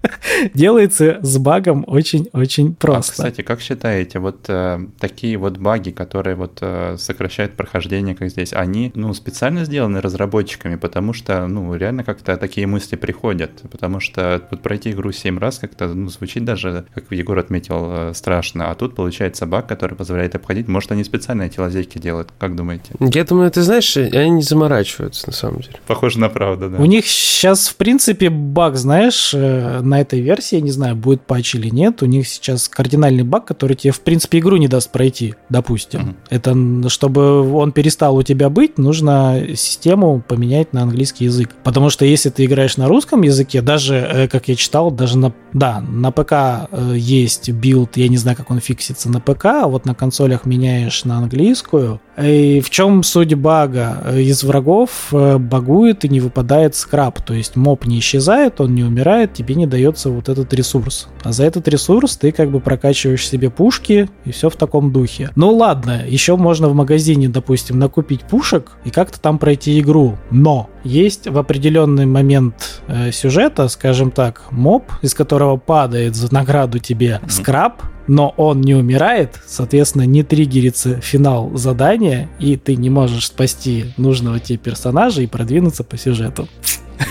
делается 0.53 1.19
с 1.21 1.37
багом 1.37 1.83
очень-очень 1.87 2.75
а, 2.77 2.81
просто. 2.81 3.11
А, 3.11 3.15
кстати, 3.15 3.41
как 3.41 3.61
считаете, 3.61 4.19
вот 4.19 4.45
э, 4.47 4.79
такие 4.99 5.37
вот 5.37 5.57
баги, 5.57 5.91
которые 5.91 6.35
вот 6.35 6.59
э, 6.61 6.95
сокращают 6.97 7.53
прохождение, 7.53 8.15
как 8.15 8.29
здесь, 8.29 8.53
они, 8.53 8.91
ну, 8.95 9.13
специально 9.13 9.65
сделаны 9.65 10.01
разработчиками, 10.01 10.75
потому 10.75 11.13
что, 11.13 11.47
ну, 11.47 11.75
реально 11.75 12.03
как-то 12.03 12.37
такие 12.37 12.67
мысли 12.67 12.95
приходят, 12.95 13.51
потому 13.69 13.99
что 13.99 14.41
вот 14.51 14.61
пройти 14.61 14.91
игру 14.91 15.11
7 15.11 15.37
раз 15.37 15.59
как-то, 15.59 15.87
ну, 15.87 16.09
звучит 16.09 16.45
даже, 16.45 16.85
как 16.93 17.11
Егор 17.11 17.37
отметил, 17.37 17.87
э, 17.89 18.13
страшно, 18.13 18.71
а 18.71 18.75
тут 18.75 18.95
получается 18.95 19.45
баг, 19.45 19.67
который 19.67 19.95
позволяет 19.95 20.35
обходить, 20.35 20.67
может, 20.67 20.91
они 20.91 21.03
специально 21.03 21.43
эти 21.43 21.59
лазейки 21.59 21.97
делают, 21.97 22.29
как 22.37 22.55
думаете? 22.55 22.93
Я 22.99 23.23
думаю, 23.23 23.51
ты 23.51 23.61
знаешь, 23.61 23.95
они 23.97 24.29
не 24.29 24.41
заморачиваются, 24.41 25.27
на 25.27 25.33
самом 25.33 25.61
деле. 25.61 25.79
Похоже 25.87 26.19
на 26.19 26.29
правду, 26.29 26.69
да. 26.69 26.77
У 26.77 26.85
них 26.85 27.05
сейчас, 27.07 27.67
в 27.67 27.75
принципе, 27.75 28.29
баг, 28.29 28.75
знаешь, 28.75 29.33
э, 29.33 29.81
на 29.81 30.01
этой 30.01 30.20
версии, 30.21 30.55
я 30.55 30.61
не 30.61 30.71
знаю, 30.71 30.95
будет 30.95 31.21
патч 31.21 31.55
или 31.55 31.69
нет, 31.69 32.01
у 32.03 32.05
них 32.05 32.27
сейчас 32.27 32.69
кардинальный 32.69 33.23
баг, 33.23 33.45
который 33.45 33.75
тебе, 33.75 33.91
в 33.91 34.01
принципе, 34.01 34.39
игру 34.39 34.57
не 34.57 34.67
даст 34.67 34.91
пройти, 34.91 35.35
допустим. 35.49 36.01
Угу. 36.01 36.15
Это, 36.29 36.89
чтобы 36.89 37.53
он 37.53 37.71
перестал 37.71 38.15
у 38.15 38.23
тебя 38.23 38.49
быть, 38.49 38.77
нужно 38.77 39.43
систему 39.55 40.23
поменять 40.27 40.73
на 40.73 40.83
английский 40.83 41.25
язык. 41.25 41.55
Потому 41.63 41.89
что 41.89 42.05
если 42.05 42.29
ты 42.29 42.45
играешь 42.45 42.77
на 42.77 42.87
русском 42.87 43.21
языке, 43.21 43.61
даже, 43.61 43.95
э, 43.95 44.27
как 44.27 44.47
я 44.47 44.55
читал, 44.55 44.91
даже 44.91 45.17
на, 45.17 45.33
да, 45.53 45.81
на 45.81 46.11
ПК 46.11 46.31
э, 46.71 46.93
есть 46.97 47.49
билд, 47.49 47.97
я 47.97 48.07
не 48.07 48.17
знаю, 48.17 48.37
как 48.37 48.51
он 48.51 48.59
фиксится 48.59 49.09
на 49.09 49.19
ПК, 49.19 49.45
а 49.45 49.67
вот 49.67 49.85
на 49.85 49.95
консолях 49.95 50.45
меняешь 50.45 51.05
на 51.05 51.17
английскую, 51.17 52.01
и 52.21 52.61
в 52.61 52.69
чем 52.69 53.03
суть 53.03 53.33
бага? 53.33 54.13
Из 54.15 54.43
врагов 54.43 55.07
э, 55.11 55.37
багует 55.37 56.05
и 56.05 56.09
не 56.09 56.19
выпадает 56.19 56.75
scrap, 56.75 57.21
то 57.21 57.33
есть 57.33 57.55
моб 57.55 57.85
не 57.85 57.99
исчезает, 57.99 58.59
он 58.59 58.75
не 58.75 58.83
умирает, 58.83 59.33
тебе 59.33 59.55
не 59.55 59.65
дается 59.65 60.09
вот 60.13 60.29
этот 60.29 60.53
ресурс. 60.53 61.07
А 61.23 61.31
за 61.31 61.45
этот 61.45 61.67
ресурс 61.67 62.17
ты 62.17 62.31
как 62.31 62.51
бы 62.51 62.59
прокачиваешь 62.59 63.27
себе 63.27 63.49
пушки 63.49 64.09
и 64.25 64.31
все 64.31 64.49
в 64.49 64.55
таком 64.55 64.91
духе. 64.91 65.31
Ну 65.35 65.55
ладно, 65.55 66.03
еще 66.07 66.35
можно 66.35 66.69
в 66.69 66.73
магазине, 66.73 67.29
допустим, 67.29 67.79
накупить 67.79 68.21
пушек 68.21 68.71
и 68.85 68.89
как-то 68.89 69.19
там 69.19 69.39
пройти 69.39 69.79
игру. 69.79 70.17
Но 70.29 70.69
есть 70.83 71.27
в 71.27 71.37
определенный 71.37 72.05
момент 72.05 72.81
э, 72.87 73.11
сюжета, 73.11 73.67
скажем 73.67 74.11
так, 74.11 74.51
моб, 74.51 74.91
из 75.01 75.13
которого 75.13 75.57
падает 75.57 76.15
за 76.15 76.33
награду 76.33 76.79
тебе 76.79 77.19
scrap, 77.27 77.81
но 78.07 78.33
он 78.37 78.61
не 78.61 78.75
умирает, 78.75 79.39
соответственно, 79.45 80.03
не 80.03 80.23
триггерится 80.23 80.99
финал 81.01 81.51
задания, 81.55 82.29
и 82.39 82.57
ты 82.57 82.75
не 82.75 82.89
можешь 82.89 83.27
спасти 83.27 83.93
нужного 83.97 84.39
тебе 84.39 84.57
персонажа 84.57 85.21
и 85.21 85.27
продвинуться 85.27 85.83
по 85.83 85.97
сюжету. 85.97 86.47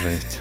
Жесть. 0.03 0.41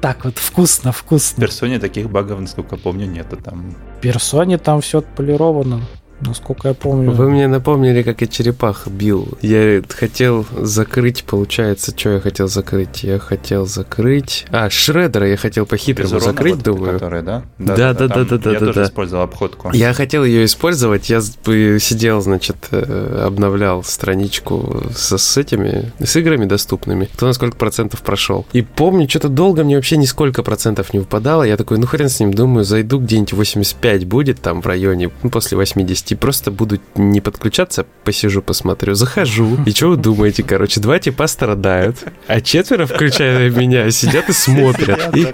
Так 0.00 0.24
вот, 0.24 0.38
вкусно, 0.38 0.92
вкусно. 0.92 1.36
В 1.36 1.40
персоне 1.40 1.78
таких 1.78 2.10
багов, 2.10 2.40
насколько 2.40 2.76
помню, 2.76 3.06
нету 3.06 3.36
там. 3.36 3.74
В 3.98 4.00
персоне 4.00 4.58
там 4.58 4.80
все 4.80 4.98
отполировано 4.98 5.80
насколько 6.20 6.68
я 6.68 6.74
помню. 6.74 7.10
Вы 7.10 7.30
мне 7.30 7.46
напомнили, 7.46 8.02
как 8.02 8.20
я 8.20 8.26
черепах 8.26 8.86
бил. 8.88 9.28
Я 9.42 9.82
хотел 9.88 10.46
закрыть, 10.56 11.24
получается, 11.24 11.92
что 11.96 12.10
я 12.10 12.20
хотел 12.20 12.48
закрыть? 12.48 13.02
Я 13.04 13.18
хотел 13.18 13.66
закрыть... 13.66 14.46
А, 14.50 14.70
Шредера 14.70 15.28
я 15.28 15.36
хотел 15.36 15.66
по-хитрому 15.66 16.20
закрыть, 16.20 16.56
вот 16.56 16.64
думаю. 16.64 16.94
Который, 16.94 17.22
да? 17.22 17.44
Да, 17.58 17.76
да, 17.76 17.92
да, 17.92 18.08
да, 18.08 18.24
да, 18.24 18.38
да. 18.38 18.52
Я 18.52 18.60
да, 18.60 18.66
тоже 18.66 18.80
да. 18.80 18.84
использовал 18.84 19.22
обходку. 19.22 19.70
Я 19.72 19.92
хотел 19.92 20.24
ее 20.24 20.44
использовать, 20.44 21.08
я 21.10 21.20
сидел, 21.20 22.20
значит, 22.20 22.56
э, 22.70 23.24
обновлял 23.26 23.84
страничку 23.84 24.82
с, 24.94 25.16
с 25.16 25.36
этими, 25.36 25.92
с 26.00 26.16
играми 26.16 26.46
доступными. 26.46 27.06
Кто 27.06 27.26
на 27.26 27.32
сколько 27.32 27.56
процентов 27.56 28.02
прошел. 28.02 28.46
И 28.52 28.62
помню, 28.62 29.08
что-то 29.08 29.28
долго 29.28 29.64
мне 29.64 29.76
вообще 29.76 29.96
нисколько 29.96 30.42
процентов 30.42 30.92
не 30.92 31.00
выпадало. 31.00 31.42
Я 31.42 31.56
такой, 31.56 31.78
ну 31.78 31.86
хрен 31.86 32.08
с 32.08 32.20
ним, 32.20 32.32
думаю, 32.32 32.64
зайду 32.64 32.98
где-нибудь 32.98 33.32
85 33.32 34.06
будет 34.06 34.40
там 34.40 34.62
в 34.62 34.66
районе, 34.66 35.10
ну, 35.22 35.30
после 35.30 35.56
80 35.56 36.07
и 36.12 36.14
просто 36.14 36.50
буду 36.50 36.78
не 36.94 37.20
подключаться, 37.20 37.86
посижу, 38.04 38.42
посмотрю. 38.42 38.94
Захожу. 38.94 39.58
И 39.66 39.70
что 39.70 39.88
вы 39.88 39.96
думаете, 39.96 40.42
короче, 40.42 40.80
два 40.80 40.98
типа 40.98 41.26
страдают, 41.26 41.96
а 42.26 42.40
четверо, 42.40 42.86
включая 42.86 43.50
меня, 43.50 43.90
сидят 43.90 44.28
и 44.28 44.32
смотрят. 44.32 45.16
И, 45.16 45.26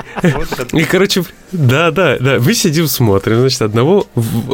и 0.72 0.84
короче, 0.84 1.24
да, 1.52 1.90
да, 1.90 2.18
да, 2.18 2.38
мы 2.40 2.54
сидим, 2.54 2.88
смотрим, 2.88 3.40
значит, 3.40 3.62
одного 3.62 4.06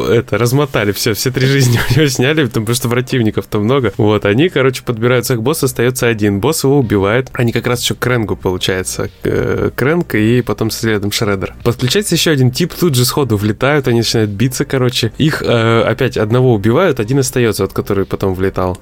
это 0.09 0.37
размотали, 0.37 0.91
все, 0.91 1.13
все 1.13 1.31
три 1.31 1.47
жизни 1.47 1.79
у 1.89 1.93
него 1.93 2.07
сняли, 2.07 2.45
потому 2.45 2.73
что 2.73 2.89
противников-то 2.89 3.59
много. 3.59 3.93
Вот, 3.97 4.25
они, 4.25 4.49
короче, 4.49 4.83
подбираются 4.83 5.35
к 5.35 5.41
боссу, 5.41 5.65
остается 5.65 6.07
один. 6.07 6.39
Босс 6.39 6.63
его 6.63 6.77
убивает. 6.77 7.29
Они 7.33 7.51
как 7.51 7.67
раз 7.67 7.81
еще 7.81 7.95
к 7.95 8.05
Ренгу, 8.05 8.35
получается. 8.35 9.09
Крэнк 9.23 10.15
и 10.15 10.41
потом 10.41 10.71
следом 10.71 11.11
Шредер. 11.11 11.55
Подключается 11.63 12.15
еще 12.15 12.31
один 12.31 12.51
тип, 12.51 12.73
тут 12.73 12.95
же 12.95 13.05
сходу 13.05 13.37
влетают, 13.37 13.87
они 13.87 13.99
начинают 13.99 14.31
биться, 14.31 14.65
короче. 14.65 15.11
Их 15.17 15.41
э, 15.41 15.83
опять 15.83 16.10
одного 16.17 16.53
убивают, 16.53 16.99
один 16.99 17.19
остается, 17.19 17.63
от 17.63 17.73
который 17.73 18.05
потом 18.05 18.33
влетал. 18.33 18.77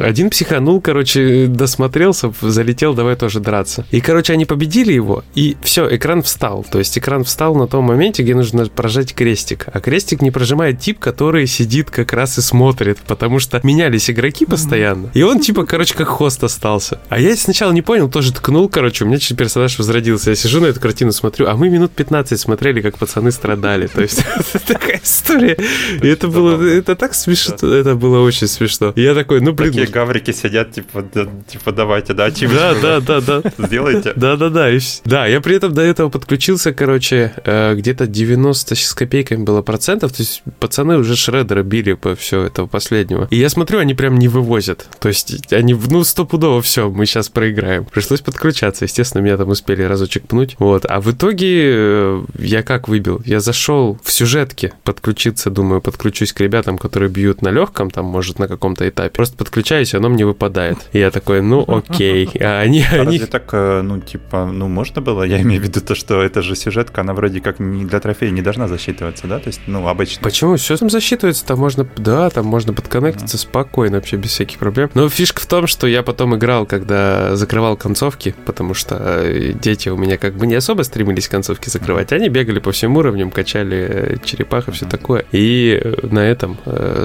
Один 0.00 0.30
психанул, 0.30 0.80
короче, 0.80 1.46
досмотрелся, 1.46 2.32
залетел, 2.40 2.94
давай 2.94 3.16
тоже 3.16 3.40
драться. 3.40 3.86
И, 3.90 4.00
короче, 4.00 4.32
они 4.32 4.44
победили 4.44 4.92
его, 4.92 5.24
и 5.34 5.56
все, 5.62 5.94
экран 5.94 6.22
встал. 6.22 6.64
То 6.70 6.78
есть 6.78 6.96
экран 6.98 7.24
встал 7.24 7.54
на 7.54 7.66
том 7.66 7.84
моменте, 7.84 8.22
где 8.22 8.34
нужно 8.34 8.66
прожать 8.66 9.14
крестик. 9.14 9.66
А 9.72 9.80
крестик 9.80 10.22
не 10.22 10.30
прожимает 10.30 10.80
тип, 10.80 10.98
который 10.98 11.46
сидит 11.46 11.90
как 11.90 12.12
раз 12.12 12.38
и 12.38 12.40
смотрит, 12.40 12.98
потому 13.06 13.38
что 13.38 13.60
менялись 13.62 14.10
игроки 14.10 14.46
постоянно. 14.46 15.10
И 15.14 15.22
он, 15.22 15.40
типа, 15.40 15.66
короче, 15.66 15.94
как 15.94 16.08
хост 16.08 16.42
остался. 16.44 17.00
А 17.08 17.18
я 17.18 17.36
сначала 17.36 17.72
не 17.72 17.82
понял, 17.82 18.08
тоже 18.08 18.32
ткнул, 18.32 18.68
короче, 18.68 19.04
у 19.04 19.08
меня 19.08 19.18
персонаж 19.36 19.78
возродился. 19.78 20.30
Я 20.30 20.36
сижу 20.36 20.60
на 20.60 20.66
эту 20.66 20.80
картину, 20.80 21.12
смотрю, 21.12 21.48
а 21.48 21.56
мы 21.56 21.68
минут 21.68 21.92
15 21.92 22.38
смотрели, 22.38 22.80
как 22.80 22.98
пацаны 22.98 23.32
страдали. 23.32 23.86
То 23.86 24.02
есть, 24.02 24.24
такая 24.66 25.00
история. 25.02 25.56
И 26.02 26.06
это 26.06 26.28
было, 26.28 26.56
это 26.72 26.96
так 26.96 27.14
смешно, 27.14 27.56
это 27.68 27.94
было 27.94 28.20
очень 28.20 28.46
смешно. 28.46 28.92
И 28.96 29.02
я 29.02 29.14
такой, 29.14 29.40
ну, 29.40 29.52
блин. 29.52 29.72
Такие 29.72 29.86
гаврики 29.86 30.32
сидят, 30.32 30.72
типа, 30.72 31.04
типа, 31.48 31.72
давайте, 31.72 32.14
да, 32.14 32.30
Да, 32.30 32.74
да, 32.80 33.00
да, 33.00 33.20
да. 33.20 33.42
Сделайте. 33.58 34.12
Да, 34.16 34.36
да, 34.36 34.48
да. 34.48 34.62
Да, 35.04 35.26
я 35.26 35.40
при 35.40 35.56
этом 35.56 35.74
до 35.74 35.82
этого 35.82 36.08
подключился, 36.08 36.72
короче, 36.72 37.32
э, 37.44 37.74
где-то 37.74 38.06
90 38.06 38.74
с 38.74 38.94
копейками 38.94 39.42
было 39.42 39.62
процентов, 39.62 40.12
то 40.12 40.22
есть 40.22 40.42
пацаны 40.60 40.98
уже 40.98 41.16
шредера 41.16 41.62
били 41.62 41.94
по 41.94 42.14
все 42.14 42.44
этого 42.44 42.66
последнего. 42.66 43.26
И 43.30 43.36
я 43.36 43.48
смотрю, 43.48 43.78
они 43.78 43.94
прям 43.94 44.18
не 44.18 44.28
вывозят. 44.28 44.86
То 45.00 45.08
есть 45.08 45.52
они, 45.52 45.74
ну, 45.74 46.04
стопудово 46.04 46.62
все, 46.62 46.88
мы 46.90 47.06
сейчас 47.06 47.28
проиграем. 47.28 47.84
Пришлось 47.84 48.20
подключаться, 48.20 48.84
естественно, 48.84 49.22
меня 49.22 49.36
там 49.36 49.48
успели 49.48 49.82
разочек 49.82 50.26
пнуть. 50.26 50.56
Вот. 50.58 50.86
А 50.88 51.00
в 51.00 51.10
итоге 51.10 51.72
э, 51.74 52.22
я 52.38 52.62
как 52.62 52.88
выбил? 52.88 53.20
Я 53.24 53.40
зашел 53.40 53.98
в 54.02 54.12
сюжетке 54.12 54.72
подключиться, 54.84 55.50
думаю, 55.50 55.80
подключусь 55.80 56.32
к 56.32 56.40
ребятам, 56.40 56.61
которые 56.78 57.10
бьют 57.10 57.42
на 57.42 57.48
легком, 57.48 57.90
там, 57.90 58.06
может, 58.06 58.38
на 58.38 58.48
каком-то 58.48 58.88
этапе. 58.88 59.10
Просто 59.10 59.36
подключаюсь, 59.36 59.94
и 59.94 59.96
оно 59.96 60.08
мне 60.08 60.24
выпадает. 60.24 60.78
И 60.92 60.98
я 60.98 61.10
такой, 61.10 61.42
ну, 61.42 61.64
окей. 61.68 62.28
А 62.40 62.60
они... 62.60 62.84
А 62.90 63.02
они... 63.02 63.18
разве 63.18 63.26
так, 63.26 63.48
э, 63.52 63.82
ну, 63.82 64.00
типа, 64.00 64.46
ну, 64.46 64.68
можно 64.68 65.00
было? 65.00 65.22
Я 65.22 65.40
имею 65.42 65.60
в 65.60 65.64
виду 65.64 65.80
то, 65.80 65.94
что 65.94 66.22
это 66.22 66.42
же 66.42 66.56
сюжетка, 66.56 67.02
она 67.02 67.14
вроде 67.14 67.40
как 67.40 67.58
не 67.58 67.84
для 67.84 68.00
трофея 68.00 68.30
не 68.30 68.42
должна 68.42 68.68
засчитываться, 68.68 69.26
да? 69.26 69.38
То 69.38 69.48
есть, 69.48 69.60
ну, 69.66 69.86
обычно. 69.86 70.22
Почему? 70.22 70.56
Все 70.56 70.76
там 70.76 70.90
засчитывается, 70.90 71.44
там 71.44 71.58
можно, 71.58 71.86
да, 71.96 72.30
там 72.30 72.46
можно 72.46 72.72
подконнектиться 72.72 73.36
mm 73.36 73.42
спокойно, 73.42 73.96
вообще 73.96 74.16
без 74.16 74.30
всяких 74.30 74.58
проблем. 74.58 74.90
Но 74.94 75.08
фишка 75.08 75.40
в 75.40 75.46
том, 75.46 75.66
что 75.66 75.86
я 75.86 76.02
потом 76.02 76.36
играл, 76.36 76.64
когда 76.64 77.36
закрывал 77.36 77.76
концовки, 77.76 78.34
потому 78.46 78.72
что 78.72 78.96
э, 78.98 79.52
дети 79.52 79.88
у 79.88 79.96
меня 79.96 80.16
как 80.16 80.34
бы 80.34 80.46
не 80.46 80.54
особо 80.54 80.82
стремились 80.82 81.28
концовки 81.28 81.68
закрывать. 81.68 82.12
Они 82.12 82.28
бегали 82.28 82.60
по 82.60 82.72
всем 82.72 82.96
уровням, 82.96 83.30
качали 83.30 83.76
э, 83.76 84.16
черепах 84.24 84.68
и 84.68 84.70
все 84.70 84.86
такое. 84.86 85.24
И 85.32 85.80
на 86.02 86.20
этом, 86.20 86.51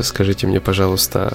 скажите 0.04 0.48
мне, 0.48 0.60
пожалуйста, 0.60 1.34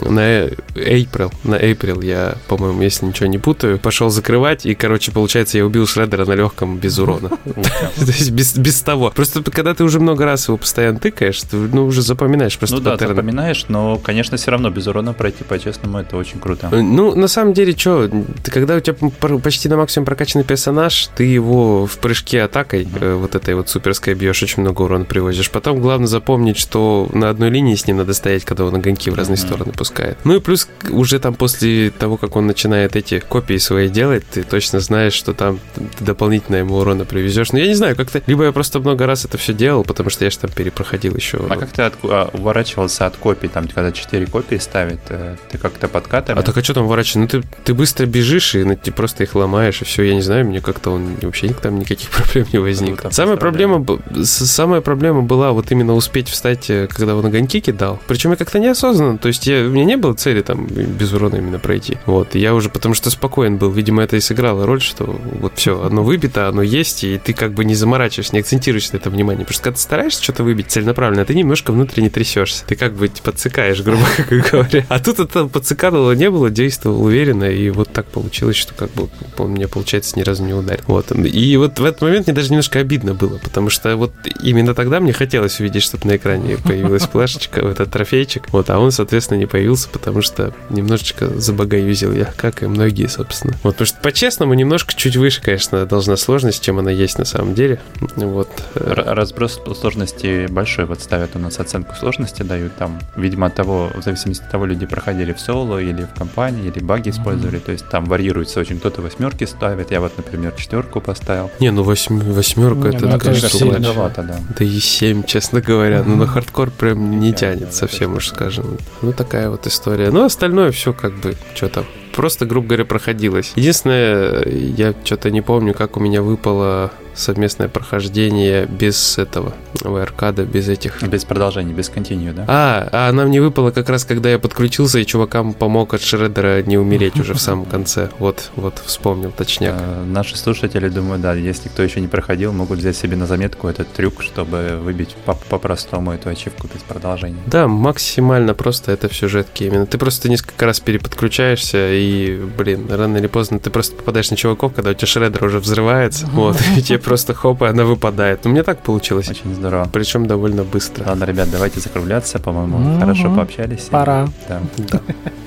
на 0.00 0.46
April, 0.74 1.32
на 1.44 1.56
April 1.56 2.04
я, 2.04 2.36
по-моему, 2.48 2.82
если 2.82 3.06
ничего 3.06 3.26
не 3.26 3.38
путаю, 3.38 3.78
пошел 3.78 4.10
закрывать, 4.10 4.66
и, 4.66 4.74
короче, 4.74 5.12
получается, 5.12 5.58
я 5.58 5.66
убил 5.66 5.86
Шреддера 5.86 6.24
на 6.24 6.32
легком 6.32 6.78
без 6.78 6.98
урона. 6.98 7.30
То 7.96 8.06
есть 8.06 8.30
без, 8.30 8.82
того. 8.82 9.12
Просто 9.14 9.42
когда 9.42 9.74
ты 9.74 9.84
уже 9.84 10.00
много 10.00 10.24
раз 10.24 10.48
его 10.48 10.56
постоянно 10.56 10.98
тыкаешь, 10.98 11.40
ты 11.42 11.56
ну, 11.56 11.86
уже 11.86 12.02
запоминаешь 12.02 12.58
просто 12.58 12.76
Ну 12.76 12.82
да, 12.82 12.96
запоминаешь, 12.96 13.66
но, 13.68 13.98
конечно, 13.98 14.36
все 14.36 14.50
равно 14.50 14.70
без 14.70 14.86
урона 14.86 15.12
пройти 15.12 15.44
по-честному 15.44 15.98
это 15.98 16.16
очень 16.16 16.40
круто. 16.40 16.68
Э, 16.72 16.80
ну, 16.80 17.14
на 17.14 17.28
самом 17.28 17.52
деле, 17.52 17.76
что, 17.76 18.10
когда 18.44 18.76
у 18.76 18.80
тебя 18.80 18.94
почти 19.38 19.68
на 19.68 19.76
максимум 19.76 20.06
прокачанный 20.06 20.44
персонаж, 20.44 21.08
ты 21.14 21.24
его 21.24 21.86
в 21.86 21.98
прыжке 21.98 22.42
атакой, 22.42 22.84
mm-hmm. 22.84 23.16
вот 23.16 23.34
этой 23.34 23.54
вот 23.54 23.68
суперской 23.68 24.14
бьешь, 24.14 24.42
очень 24.42 24.62
много 24.62 24.82
урона 24.82 25.04
привозишь. 25.04 25.50
Потом 25.50 25.80
главное 25.80 26.06
запомнить, 26.08 26.56
что 26.56 27.08
на 27.12 27.30
одной 27.30 27.41
одной 27.42 27.50
линии 27.50 27.74
с 27.74 27.86
ним 27.86 27.96
надо 27.96 28.14
стоять, 28.14 28.44
когда 28.44 28.64
он 28.64 28.74
огоньки 28.74 29.10
в 29.10 29.14
разные 29.14 29.36
mm-hmm. 29.36 29.46
стороны 29.46 29.72
пускает. 29.72 30.18
Ну 30.24 30.36
и 30.36 30.40
плюс 30.40 30.68
уже 30.90 31.18
там 31.18 31.34
после 31.34 31.90
того, 31.90 32.16
как 32.16 32.36
он 32.36 32.46
начинает 32.46 32.94
эти 32.94 33.18
копии 33.18 33.56
свои 33.58 33.88
делать, 33.88 34.24
ты 34.30 34.44
точно 34.44 34.80
знаешь, 34.80 35.12
что 35.12 35.34
там 35.34 35.58
ты 35.74 36.04
дополнительно 36.04 36.56
ему 36.56 36.76
урона 36.76 37.04
привезешь. 37.04 37.52
Но 37.52 37.58
я 37.58 37.66
не 37.66 37.74
знаю, 37.74 37.96
как-то... 37.96 38.22
Либо 38.26 38.44
я 38.44 38.52
просто 38.52 38.78
много 38.78 39.06
раз 39.06 39.24
это 39.24 39.38
все 39.38 39.52
делал, 39.52 39.82
потому 39.84 40.10
что 40.10 40.24
я 40.24 40.30
же 40.30 40.38
там 40.38 40.50
перепроходил 40.50 41.16
еще. 41.16 41.38
А 41.48 41.56
как 41.56 41.72
ты 41.72 41.82
от, 41.82 41.94
а, 42.04 42.30
уворачивался 42.32 43.06
от 43.06 43.16
копий? 43.16 43.48
Там, 43.48 43.66
когда 43.66 43.90
4 43.90 44.26
копии 44.26 44.56
ставит, 44.56 45.00
э, 45.08 45.36
ты 45.50 45.58
как-то 45.58 45.88
подкатываешь? 45.88 46.42
А 46.42 46.46
так 46.46 46.56
а 46.56 46.62
что 46.62 46.74
там 46.74 46.84
уворачиваться? 46.84 47.18
Ну 47.18 47.26
ты, 47.26 47.42
ты 47.64 47.74
быстро 47.74 48.06
бежишь, 48.06 48.54
и 48.54 48.62
ну, 48.62 48.76
ты 48.76 48.92
просто 48.92 49.24
их 49.24 49.34
ломаешь, 49.34 49.82
и 49.82 49.84
все. 49.84 50.02
Я 50.04 50.14
не 50.14 50.22
знаю, 50.22 50.46
мне 50.46 50.60
как-то 50.60 50.90
он 50.90 51.16
вообще 51.22 51.52
там 51.52 51.80
никаких 51.80 52.10
проблем 52.16 52.46
не 52.52 52.58
возникло. 52.60 53.08
Ну, 53.08 53.12
самая 53.12 53.36
проблема, 53.36 53.84
самая 54.22 54.80
проблема 54.80 55.22
была 55.22 55.52
вот 55.52 55.72
именно 55.72 55.94
успеть 55.94 56.28
встать, 56.28 56.70
э, 56.70 56.86
когда 56.86 57.16
он 57.16 57.31
огоньки 57.32 57.60
кидал. 57.60 57.98
Причем 58.06 58.30
я 58.30 58.36
как-то 58.36 58.58
неосознанно. 58.58 59.18
То 59.18 59.28
есть 59.28 59.46
я, 59.46 59.64
у 59.64 59.70
меня 59.70 59.84
не 59.84 59.96
было 59.96 60.14
цели 60.14 60.42
там 60.42 60.66
без 60.66 61.12
урона 61.12 61.36
именно 61.36 61.58
пройти. 61.58 61.98
Вот. 62.06 62.34
Я 62.34 62.54
уже 62.54 62.68
потому 62.68 62.94
что 62.94 63.10
спокоен 63.10 63.56
был. 63.56 63.70
Видимо, 63.70 64.02
это 64.02 64.16
и 64.16 64.20
сыграло 64.20 64.66
роль, 64.66 64.80
что 64.80 65.04
вот 65.40 65.52
все, 65.56 65.82
оно 65.82 66.02
выбито, 66.02 66.48
оно 66.48 66.62
есть, 66.62 67.04
и 67.04 67.18
ты 67.18 67.32
как 67.32 67.54
бы 67.54 67.64
не 67.64 67.74
заморачиваешься, 67.74 68.34
не 68.34 68.40
акцентируешь 68.40 68.92
на 68.92 68.98
это 68.98 69.10
внимание. 69.10 69.44
Потому 69.44 69.54
что 69.54 69.64
когда 69.64 69.76
ты 69.76 69.82
стараешься 69.82 70.22
что-то 70.22 70.44
выбить 70.44 70.70
целенаправленно, 70.70 71.24
ты 71.24 71.34
немножко 71.34 71.72
внутренне 71.72 72.10
трясешься. 72.10 72.64
Ты 72.66 72.76
как 72.76 72.94
бы 72.94 73.10
подцикаешь, 73.22 73.80
грубо 73.82 74.04
говоря. 74.52 74.84
А 74.88 74.98
тут 74.98 75.18
это 75.18 75.46
подцикалово 75.46 76.12
не 76.12 76.30
было, 76.30 76.50
действовал 76.50 77.02
уверенно, 77.02 77.44
и 77.44 77.70
вот 77.70 77.92
так 77.92 78.06
получилось, 78.06 78.56
что 78.56 78.74
как 78.74 78.90
бы 78.92 79.08
он 79.38 79.52
мне, 79.52 79.68
получается, 79.68 80.18
ни 80.18 80.22
разу 80.22 80.44
не 80.44 80.52
ударил. 80.52 80.82
Вот. 80.86 81.12
И 81.12 81.56
вот 81.56 81.78
в 81.78 81.84
этот 81.84 82.02
момент 82.02 82.26
мне 82.26 82.34
даже 82.34 82.50
немножко 82.50 82.78
обидно 82.78 83.14
было, 83.14 83.38
потому 83.38 83.70
что 83.70 83.96
вот 83.96 84.12
именно 84.42 84.74
тогда 84.74 85.00
мне 85.00 85.12
хотелось 85.12 85.60
увидеть, 85.60 85.82
чтобы 85.82 86.06
на 86.06 86.16
экране 86.16 86.58
появилась 86.58 87.06
флешечка, 87.26 87.60
этот 87.60 87.90
трофейчик. 87.90 88.48
Вот, 88.52 88.70
а 88.70 88.78
он, 88.78 88.90
соответственно, 88.90 89.38
не 89.38 89.46
появился, 89.46 89.88
потому 89.88 90.22
что 90.22 90.52
немножечко 90.70 91.28
забагаюзил 91.28 92.12
я, 92.12 92.32
как 92.36 92.62
и 92.62 92.66
многие, 92.66 93.06
собственно. 93.06 93.54
Вот, 93.62 93.74
потому 93.74 93.86
что 93.86 93.98
по-честному 94.00 94.54
немножко 94.54 94.94
чуть 94.94 95.16
выше, 95.16 95.40
конечно, 95.42 95.86
должна 95.86 96.16
сложность, 96.16 96.62
чем 96.62 96.78
она 96.78 96.90
есть 96.90 97.18
на 97.18 97.24
самом 97.24 97.54
деле. 97.54 97.80
Вот. 98.16 98.48
Разброс 98.74 99.60
сложности 99.78 100.46
большой. 100.48 100.86
Вот 100.86 101.00
ставят 101.00 101.36
у 101.36 101.38
нас 101.38 101.58
оценку 101.60 101.94
сложности, 101.94 102.42
дают 102.42 102.74
там, 102.76 102.98
видимо, 103.16 103.46
от 103.46 103.54
того, 103.54 103.90
в 103.94 104.02
зависимости 104.02 104.42
от 104.42 104.50
того, 104.50 104.66
люди 104.66 104.86
проходили 104.86 105.32
в 105.32 105.40
соло 105.40 105.78
или 105.78 106.04
в 106.04 106.18
компании, 106.18 106.70
или 106.74 106.82
баги 106.82 107.10
использовали. 107.10 107.58
То 107.58 107.72
есть 107.72 107.88
там 107.88 108.04
варьируется 108.06 108.60
очень. 108.60 108.78
Кто-то 108.78 109.02
восьмерки 109.02 109.44
ставит. 109.44 109.90
Я 109.90 110.00
вот, 110.00 110.16
например, 110.16 110.52
четверку 110.56 111.00
поставил. 111.00 111.50
Не, 111.60 111.70
ну 111.70 111.82
восьм... 111.82 112.18
восьмерка 112.18 112.88
это, 112.88 113.06
ну, 113.06 113.18
конечно, 113.18 113.48
сильновато, 113.48 114.22
да. 114.22 114.38
Да 114.58 114.64
и 114.64 114.78
семь, 114.80 115.22
честно 115.24 115.60
говоря. 115.60 116.02
Ну, 116.04 116.16
на 116.16 116.26
хардкор 116.26 116.70
прям 116.70 117.11
не 117.18 117.32
тянет 117.32 117.74
совсем, 117.74 118.14
уж 118.14 118.28
скажем. 118.28 118.78
Ну, 119.02 119.12
такая 119.12 119.50
вот 119.50 119.66
история. 119.66 120.10
Ну, 120.10 120.24
остальное 120.24 120.70
все 120.70 120.92
как 120.92 121.14
бы, 121.14 121.34
что 121.54 121.68
там, 121.68 121.84
просто, 122.14 122.46
грубо 122.46 122.68
говоря, 122.68 122.84
проходилось. 122.84 123.52
Единственное, 123.56 124.44
я 124.46 124.94
что-то 125.04 125.30
не 125.30 125.40
помню, 125.40 125.74
как 125.74 125.96
у 125.96 126.00
меня 126.00 126.22
выпало 126.22 126.92
совместное 127.14 127.68
прохождение 127.68 128.66
без 128.66 129.18
этого, 129.18 129.54
аркада, 129.84 130.44
без 130.44 130.68
этих... 130.68 131.02
Без 131.02 131.24
продолжения, 131.24 131.72
без 131.72 131.88
континью, 131.88 132.32
да? 132.34 132.44
А, 132.48 132.88
а 132.92 133.08
она 133.08 133.24
мне 133.24 133.40
выпала 133.40 133.70
как 133.70 133.88
раз, 133.88 134.04
когда 134.04 134.30
я 134.30 134.38
подключился, 134.38 134.98
и 134.98 135.06
чувакам 135.06 135.52
помог 135.52 135.94
от 135.94 136.02
Шреддера 136.02 136.62
не 136.62 136.78
умереть 136.78 137.18
уже 137.18 137.34
в 137.34 137.40
самом 137.40 137.66
конце. 137.66 138.10
Вот, 138.18 138.50
вот, 138.56 138.82
вспомнил, 138.84 139.30
точняк. 139.30 139.74
А, 139.76 140.04
наши 140.04 140.36
слушатели, 140.36 140.88
думаю, 140.88 141.18
да, 141.18 141.34
если 141.34 141.68
кто 141.68 141.82
еще 141.82 142.00
не 142.00 142.08
проходил, 142.08 142.52
могут 142.52 142.78
взять 142.78 142.96
себе 142.96 143.16
на 143.16 143.26
заметку 143.26 143.68
этот 143.68 143.92
трюк, 143.92 144.22
чтобы 144.22 144.80
выбить 144.82 145.16
по-простому 145.48 146.12
эту 146.12 146.28
ачивку 146.28 146.68
без 146.72 146.82
продолжения. 146.82 147.38
Да, 147.46 147.68
максимально 147.68 148.54
просто 148.54 148.92
это 148.92 149.08
в 149.08 149.14
сюжетке 149.14 149.66
именно. 149.66 149.86
Ты 149.86 149.98
просто 149.98 150.28
несколько 150.28 150.66
раз 150.66 150.80
переподключаешься, 150.80 151.92
и, 151.92 152.38
блин, 152.56 152.86
рано 152.90 153.18
или 153.18 153.26
поздно 153.26 153.58
ты 153.58 153.70
просто 153.70 153.96
попадаешь 153.96 154.30
на 154.30 154.36
чуваков, 154.36 154.74
когда 154.74 154.90
у 154.90 154.94
тебя 154.94 155.06
Шреддер 155.06 155.44
уже 155.44 155.58
взрывается, 155.58 156.26
вот, 156.32 156.56
и 156.76 156.82
тебе 156.82 156.98
просто 157.02 157.34
хоп, 157.34 157.62
и 157.62 157.66
она 157.66 157.84
выпадает. 157.84 158.44
Но 158.44 158.50
мне 158.50 158.62
так 158.62 158.82
получилось. 158.82 159.28
Очень 159.28 159.54
здорово. 159.54 159.88
Причем 159.92 160.26
довольно 160.26 160.64
быстро. 160.64 161.04
Ладно, 161.06 161.24
ребят, 161.24 161.50
давайте 161.50 161.80
закругляться, 161.80 162.38
по-моему. 162.38 162.78
Угу. 162.78 163.00
Хорошо 163.00 163.34
пообщались. 163.34 163.88
Пора. 163.90 164.28
Да. 164.48 164.60
да. 164.78 165.00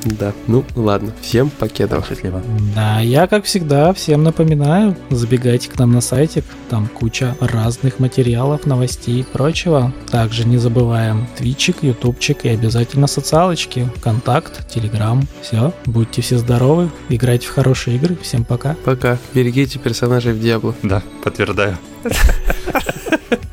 Да. 0.05 0.33
Ну, 0.47 0.63
ладно. 0.75 1.11
Всем 1.21 1.49
покедов. 1.49 2.07
Счастливо. 2.07 2.41
Да, 2.75 2.99
я, 2.99 3.27
как 3.27 3.45
всегда, 3.45 3.91
всем 3.93 4.23
напоминаю, 4.23 4.95
забегайте 5.09 5.69
к 5.69 5.79
нам 5.79 5.91
на 5.91 6.01
сайтик. 6.01 6.45
Там 6.69 6.87
куча 6.87 7.35
разных 7.39 7.99
материалов, 7.99 8.65
новостей 8.65 9.21
и 9.21 9.23
прочего. 9.23 9.91
Также 10.11 10.47
не 10.47 10.57
забываем 10.57 11.27
твичик, 11.37 11.77
ютубчик 11.81 12.45
и 12.45 12.49
обязательно 12.49 13.07
социалочки, 13.07 13.89
контакт, 14.01 14.67
телеграм. 14.67 15.27
Все, 15.41 15.73
будьте 15.85 16.21
все 16.21 16.37
здоровы, 16.37 16.89
играйте 17.09 17.47
в 17.47 17.51
хорошие 17.51 17.97
игры. 17.97 18.15
Всем 18.21 18.43
пока. 18.43 18.75
Пока. 18.85 19.17
Берегите 19.33 19.79
персонажей 19.79 20.33
в 20.33 20.39
Диабло. 20.39 20.75
Да, 20.83 21.01
подтверждаю 21.23 21.44
передаю. 21.45 21.77